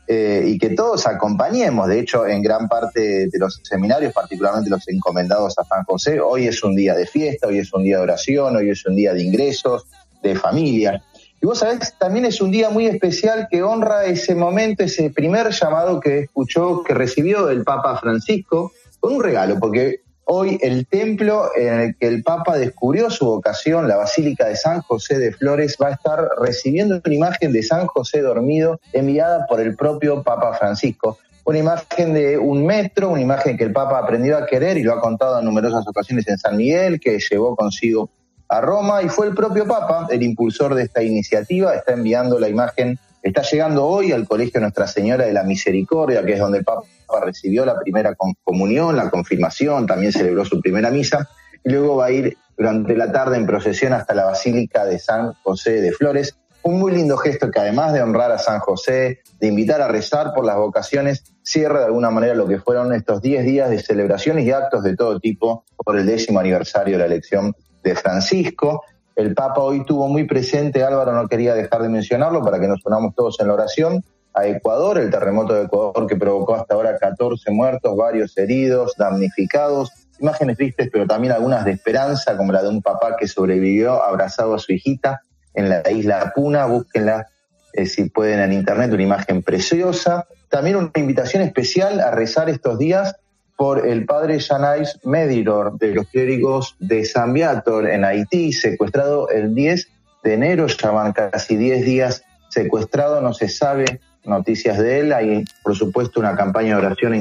eh, 0.07 0.45
y 0.47 0.59
que 0.59 0.71
todos 0.71 1.07
acompañemos, 1.07 1.89
de 1.89 2.01
hecho, 2.01 2.27
en 2.27 2.43
gran 2.43 2.69
parte 2.69 3.29
de 3.29 3.39
los 3.39 3.61
seminarios, 3.63 4.13
particularmente 4.13 4.71
los 4.71 4.87
encomendados 4.89 5.59
a 5.59 5.65
San 5.65 5.85
José, 5.85 6.21
hoy 6.21 6.47
es 6.47 6.63
un 6.63 6.77
día 6.77 6.95
de 6.95 7.07
fiesta, 7.07 7.47
hoy 7.47 7.59
es 7.59 7.73
un 7.73 7.85
día 7.85 7.97
de 7.97 8.03
oración, 8.03 8.55
hoy 8.55 8.71
es 8.71 8.85
un 8.87 8.95
día 8.95 9.13
de 9.15 9.23
ingresos, 9.23 9.87
de 10.23 10.35
familia. 10.37 11.03
Y 11.41 11.47
vos 11.47 11.59
sabés, 11.61 11.95
también 11.99 12.25
es 12.25 12.41
un 12.41 12.51
día 12.51 12.69
muy 12.69 12.87
especial 12.87 13.47
que 13.49 13.63
honra 13.63 14.07
ese 14.07 14.35
momento, 14.35 14.83
ese 14.83 15.11
primer 15.11 15.51
llamado 15.51 16.01
que 16.01 16.21
escuchó, 16.21 16.83
que 16.83 16.95
recibió 16.95 17.49
el 17.49 17.63
Papa 17.63 17.97
Francisco, 17.99 18.73
con 18.99 19.15
un 19.15 19.23
regalo, 19.23 19.59
porque 19.61 20.01
hoy 20.25 20.59
el 20.61 20.87
templo 20.87 21.51
en 21.57 21.81
el 21.81 21.97
que 21.97 22.09
el 22.09 22.25
Papa 22.25 22.59
descubrió 22.59 23.09
su 23.09 23.25
vocación, 23.25 23.87
la 23.87 23.97
Basílica 23.97 24.49
de 24.49 24.57
San 24.57 24.83
José 24.83 25.19
de 25.19 25.33
Flores, 25.33 25.77
va 25.81 25.89
a 25.89 25.93
estar 25.93 26.29
recibiendo 26.41 27.01
una 27.05 27.15
imagen 27.15 27.53
de 27.53 27.63
San 27.63 27.87
José 27.87 28.21
dormido 28.21 28.81
enviada 28.93 29.47
por 29.47 29.61
el 29.61 29.77
propio 29.77 30.25
Papa 30.25 30.55
Francisco. 30.55 31.19
Una 31.45 31.59
imagen 31.59 32.13
de 32.13 32.37
un 32.37 32.67
metro, 32.67 33.11
una 33.11 33.23
imagen 33.23 33.57
que 33.57 33.65
el 33.65 33.73
Papa 33.73 34.01
aprendió 34.01 34.37
a 34.37 34.45
querer 34.45 34.77
y 34.77 34.83
lo 34.83 34.93
ha 34.93 35.01
contado 35.01 35.39
en 35.39 35.45
numerosas 35.45 35.87
ocasiones 35.87 36.27
en 36.29 36.37
San 36.37 36.57
Miguel, 36.57 37.01
que 37.01 37.19
llevó 37.19 37.55
consigo 37.55 38.11
a 38.49 38.61
Roma 38.61 39.03
y 39.03 39.09
fue 39.09 39.27
el 39.27 39.35
propio 39.35 39.67
Papa 39.67 40.07
el 40.11 40.23
impulsor 40.23 40.75
de 40.75 40.85
esta 40.85 41.03
iniciativa, 41.03 41.75
está 41.75 41.93
enviando 41.93 42.39
la 42.39 42.49
imagen, 42.49 42.99
está 43.23 43.43
llegando 43.43 43.87
hoy 43.87 44.13
al 44.13 44.27
Colegio 44.27 44.61
Nuestra 44.61 44.87
Señora 44.87 45.27
de 45.27 45.33
la 45.33 45.43
Misericordia, 45.43 46.25
que 46.25 46.33
es 46.33 46.39
donde 46.39 46.59
el 46.59 46.65
Papa 46.65 46.87
recibió 47.25 47.65
la 47.65 47.79
primera 47.79 48.15
comunión, 48.43 48.97
la 48.97 49.11
confirmación, 49.11 49.87
también 49.87 50.13
celebró 50.13 50.45
su 50.45 50.61
primera 50.61 50.91
misa, 50.91 51.29
y 51.65 51.71
luego 51.71 51.97
va 51.97 52.07
a 52.07 52.11
ir 52.11 52.37
durante 52.57 52.97
la 52.97 53.13
tarde 53.13 53.37
en 53.37 53.47
procesión 53.47 53.93
hasta 53.93 54.15
la 54.15 54.25
Basílica 54.25 54.85
de 54.85 54.99
San 54.99 55.35
José 55.43 55.81
de 55.81 55.93
Flores. 55.93 56.37
Un 56.63 56.79
muy 56.81 56.93
lindo 56.93 57.17
gesto 57.17 57.51
que 57.51 57.61
además 57.61 57.93
de 57.93 58.03
honrar 58.03 58.33
a 58.33 58.39
San 58.39 58.59
José, 58.61 59.21
de 59.41 59.47
invitar 59.47 59.81
a 59.81 59.89
rezar 59.89 60.33
por 60.35 60.45
las 60.45 60.57
vocaciones, 60.57 61.23
cierra 61.43 61.81
de 61.81 61.87
alguna 61.87 62.11
manera 62.11 62.35
lo 62.35 62.47
que 62.47 62.59
fueron 62.59 62.93
estos 62.93 63.23
10 63.23 63.45
días 63.45 63.71
de 63.71 63.79
celebraciones 63.79 64.45
y 64.45 64.51
actos 64.51 64.83
de 64.83 64.97
todo 64.97 65.21
tipo 65.21 65.65
por 65.77 65.97
el 65.97 66.07
décimo 66.07 66.41
aniversario 66.41 66.95
de 66.95 66.99
la 66.99 67.07
elección 67.07 67.55
de 67.83 67.95
Francisco. 67.95 68.83
El 69.17 69.35
Papa 69.35 69.61
hoy 69.61 69.85
tuvo 69.85 70.09
muy 70.09 70.25
presente, 70.25 70.85
Álvaro 70.85 71.13
no 71.13 71.27
quería 71.29 71.55
dejar 71.55 71.83
de 71.83 71.89
mencionarlo 71.89 72.43
para 72.43 72.61
que 72.61 72.69
nos 72.69 72.85
unamos 72.85 73.15
todos 73.15 73.41
en 73.41 73.49
la 73.49 73.55
oración, 73.55 74.05
a 74.35 74.47
Ecuador, 74.47 74.99
el 74.99 75.11
terremoto 75.11 75.55
de 75.55 75.65
Ecuador 75.65 76.07
que 76.07 76.17
provocó 76.17 76.55
hasta 76.55 76.75
ahora 76.75 76.97
14 76.97 77.51
muertos, 77.51 77.97
varios 77.97 78.37
heridos, 78.39 78.95
damnificados, 78.97 79.91
imágenes 80.21 80.57
tristes, 80.57 80.89
pero 80.93 81.07
también 81.07 81.33
algunas 81.33 81.65
de 81.65 81.73
esperanza, 81.73 82.37
como 82.37 82.53
la 82.53 82.63
de 82.63 82.69
un 82.69 82.83
papá 82.83 83.17
que 83.17 83.27
sobrevivió 83.27 84.03
abrazado 84.03 84.55
a 84.55 84.59
su 84.59 84.73
hijita 84.73 85.23
en 85.55 85.69
la 85.69 85.91
isla 85.91 86.33
Puna, 86.35 86.67
búsquenla 86.67 87.27
eh, 87.73 87.87
si 87.87 88.09
pueden 88.09 88.41
en 88.41 88.53
internet, 88.53 88.93
una 88.93 89.03
imagen 89.03 89.43
preciosa. 89.43 90.27
También 90.49 90.77
una 90.77 90.91
invitación 90.95 91.43
especial 91.43 92.01
a 92.01 92.11
rezar 92.11 92.49
estos 92.49 92.79
días 92.79 93.17
por 93.59 93.85
el 93.89 94.07
padre 94.07 94.39
Janais 94.39 95.01
Mediror 95.03 95.77
de 95.79 95.93
los 95.93 96.07
clérigos 96.07 96.77
de 96.79 97.05
San 97.05 97.33
Viator 97.33 97.89
en 97.89 98.05
Haití, 98.05 98.53
secuestrado 98.53 99.31
el 99.31 99.53
10 99.53 99.89
de 100.23 100.35
enero, 100.35 100.69
ya 100.69 100.93
van 100.93 101.13
casi 101.13 101.57
10 101.57 101.85
días 101.85 102.23
secuestrado, 102.51 103.21
no 103.21 103.35
se 103.35 103.49
sabe 103.49 104.01
noticias 104.25 104.79
de 104.79 105.01
él. 105.01 105.13
Hay, 105.13 105.45
por 105.65 105.75
supuesto, 105.75 106.21
una 106.21 106.37
campaña 106.37 106.77
de 106.79 106.87
oración 106.87 107.15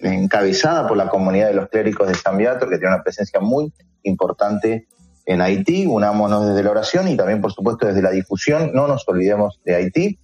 encabezada 0.00 0.88
por 0.88 0.96
la 0.96 1.10
comunidad 1.10 1.48
de 1.48 1.54
los 1.54 1.68
clérigos 1.68 2.08
de 2.08 2.14
San 2.14 2.38
Viator, 2.38 2.70
que 2.70 2.78
tiene 2.78 2.94
una 2.94 3.02
presencia 3.02 3.38
muy 3.38 3.70
importante 4.04 4.86
en 5.26 5.42
Haití. 5.42 5.86
Unámonos 5.86 6.48
desde 6.48 6.62
la 6.62 6.70
oración 6.70 7.06
y 7.08 7.18
también, 7.18 7.42
por 7.42 7.52
supuesto, 7.52 7.86
desde 7.86 8.00
la 8.00 8.12
difusión. 8.12 8.70
No 8.72 8.88
nos 8.88 9.06
olvidemos 9.06 9.60
de 9.66 9.74
Haití. 9.74 10.18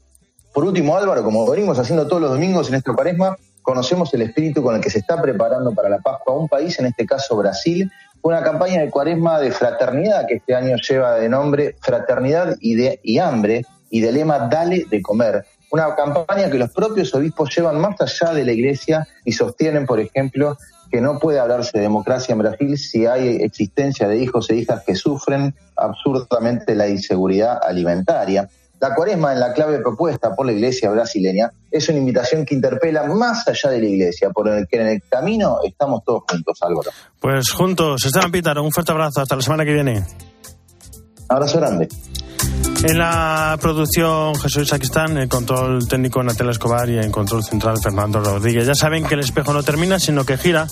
Por 0.54 0.64
último, 0.64 0.96
Álvaro, 0.96 1.22
como 1.22 1.46
venimos 1.46 1.78
haciendo 1.78 2.08
todos 2.08 2.22
los 2.22 2.30
domingos 2.30 2.70
en 2.70 2.76
esta 2.76 2.94
cuaresma, 2.94 3.36
conocemos 3.66 4.14
el 4.14 4.22
espíritu 4.22 4.62
con 4.62 4.76
el 4.76 4.80
que 4.80 4.90
se 4.90 5.00
está 5.00 5.20
preparando 5.20 5.74
para 5.74 5.88
la 5.88 5.98
Pascua 5.98 6.36
un 6.36 6.48
país, 6.48 6.78
en 6.78 6.86
este 6.86 7.04
caso 7.04 7.36
Brasil, 7.36 7.90
una 8.22 8.40
campaña 8.40 8.80
de 8.80 8.90
cuaresma 8.90 9.40
de 9.40 9.50
fraternidad 9.50 10.24
que 10.28 10.36
este 10.36 10.54
año 10.54 10.76
lleva 10.76 11.16
de 11.16 11.28
nombre 11.28 11.74
Fraternidad 11.80 12.56
y, 12.60 12.76
y 13.02 13.18
Hambre 13.18 13.66
y 13.90 14.00
de 14.00 14.12
lema 14.12 14.38
Dale 14.48 14.86
de 14.88 15.02
Comer. 15.02 15.44
Una 15.72 15.96
campaña 15.96 16.48
que 16.48 16.58
los 16.58 16.70
propios 16.70 17.12
obispos 17.12 17.56
llevan 17.56 17.80
más 17.80 18.00
allá 18.00 18.32
de 18.32 18.44
la 18.44 18.52
iglesia 18.52 19.04
y 19.24 19.32
sostienen, 19.32 19.84
por 19.84 19.98
ejemplo, 19.98 20.56
que 20.88 21.00
no 21.00 21.18
puede 21.18 21.40
hablarse 21.40 21.72
de 21.74 21.82
democracia 21.82 22.34
en 22.34 22.38
Brasil 22.38 22.78
si 22.78 23.04
hay 23.04 23.42
existencia 23.42 24.06
de 24.06 24.18
hijos 24.18 24.48
e 24.48 24.54
hijas 24.54 24.84
que 24.86 24.94
sufren 24.94 25.56
absurdamente 25.74 26.76
la 26.76 26.86
inseguridad 26.86 27.58
alimentaria. 27.60 28.48
La 28.86 28.94
cuaresma 28.94 29.32
en 29.32 29.40
la 29.40 29.52
clave 29.52 29.80
propuesta 29.80 30.36
por 30.36 30.46
la 30.46 30.52
iglesia 30.52 30.88
brasileña 30.90 31.50
es 31.72 31.88
una 31.88 31.98
invitación 31.98 32.46
que 32.46 32.54
interpela 32.54 33.02
más 33.02 33.48
allá 33.48 33.70
de 33.70 33.80
la 33.80 33.86
iglesia, 33.86 34.30
por 34.30 34.48
el 34.48 34.68
que 34.68 34.76
en 34.80 34.86
el 34.86 35.02
camino 35.10 35.58
estamos 35.64 36.04
todos 36.04 36.22
juntos, 36.30 36.56
Álvaro. 36.62 36.90
Pues 37.18 37.50
juntos, 37.50 38.04
Esteban 38.06 38.30
Pítaro, 38.30 38.62
un 38.62 38.70
fuerte 38.70 38.92
abrazo. 38.92 39.22
Hasta 39.22 39.34
la 39.34 39.42
semana 39.42 39.64
que 39.64 39.72
viene. 39.72 40.04
Abrazo 41.28 41.58
grande. 41.58 41.88
En 42.84 42.98
la 42.98 43.58
producción 43.60 44.36
Jesús 44.36 44.68
Saquistán, 44.68 45.18
en 45.18 45.28
control 45.28 45.88
técnico 45.88 46.22
Natalia 46.22 46.52
Escobar 46.52 46.88
y 46.88 46.98
en 46.98 47.10
control 47.10 47.42
central 47.42 47.78
Fernando 47.82 48.20
Rodríguez. 48.20 48.68
Ya 48.68 48.76
saben 48.76 49.04
que 49.04 49.14
el 49.14 49.20
espejo 49.20 49.52
no 49.52 49.64
termina, 49.64 49.98
sino 49.98 50.24
que 50.24 50.36
gira. 50.36 50.68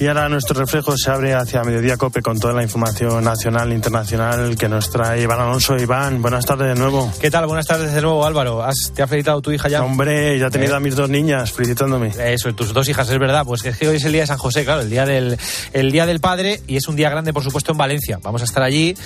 Y 0.00 0.08
ahora 0.08 0.28
nuestro 0.28 0.58
reflejo 0.58 0.96
se 0.96 1.10
abre 1.12 1.32
hacia 1.34 1.62
Mediodía 1.62 1.96
Cope 1.96 2.22
con 2.22 2.36
toda 2.38 2.54
la 2.54 2.62
información 2.64 3.22
nacional 3.22 3.70
e 3.70 3.74
internacional 3.76 4.56
que 4.56 4.68
nos 4.68 4.90
trae 4.90 5.22
Iván 5.22 5.38
Alonso. 5.40 5.76
Iván, 5.76 6.20
buenas 6.20 6.44
tardes 6.44 6.68
de 6.68 6.74
nuevo. 6.74 7.12
¿Qué 7.20 7.30
tal? 7.30 7.46
Buenas 7.46 7.66
tardes 7.66 7.92
de 7.92 8.02
nuevo, 8.02 8.26
Álvaro. 8.26 8.64
¿Has, 8.64 8.90
¿Te 8.94 9.02
ha 9.02 9.06
felicitado 9.06 9.40
tu 9.42 9.52
hija 9.52 9.68
ya? 9.68 9.84
Hombre, 9.84 10.38
ya 10.40 10.46
he 10.46 10.50
tenido 10.50 10.72
Eh. 10.74 10.76
a 10.78 10.80
mis 10.80 10.96
dos 10.96 11.08
niñas 11.08 11.52
felicitándome. 11.52 12.10
Eso, 12.18 12.52
tus 12.52 12.72
dos 12.72 12.88
hijas, 12.88 13.08
es 13.10 13.18
verdad. 13.18 13.44
Pues 13.44 13.64
es 13.64 13.76
que 13.78 13.86
hoy 13.86 13.96
es 13.96 14.04
el 14.04 14.12
día 14.12 14.22
de 14.22 14.26
San 14.26 14.38
José, 14.38 14.64
claro, 14.64 14.80
el 14.80 14.90
día 14.90 15.04
del, 15.06 15.38
el 15.72 15.92
día 15.92 16.04
del 16.04 16.18
padre 16.18 16.60
y 16.66 16.76
es 16.78 16.88
un 16.88 16.96
día 16.96 17.08
grande, 17.08 17.32
por 17.32 17.44
supuesto, 17.44 17.70
en 17.70 17.78
Valencia. 17.78 18.18
Vamos 18.22 18.40
a 18.42 18.44
estar 18.44 18.62
allí 18.64 18.96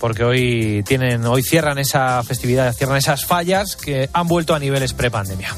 porque 0.00 0.22
hoy 0.22 0.84
tienen, 0.86 1.24
hoy 1.24 1.42
cierran 1.42 1.78
esa 1.78 2.22
festividad, 2.22 2.72
cierran 2.72 2.98
esas 2.98 3.24
fallas 3.24 3.74
que 3.74 4.08
han 4.12 4.28
vuelto 4.28 4.54
a 4.54 4.60
niveles 4.60 4.92
prepandemia. 4.92 5.48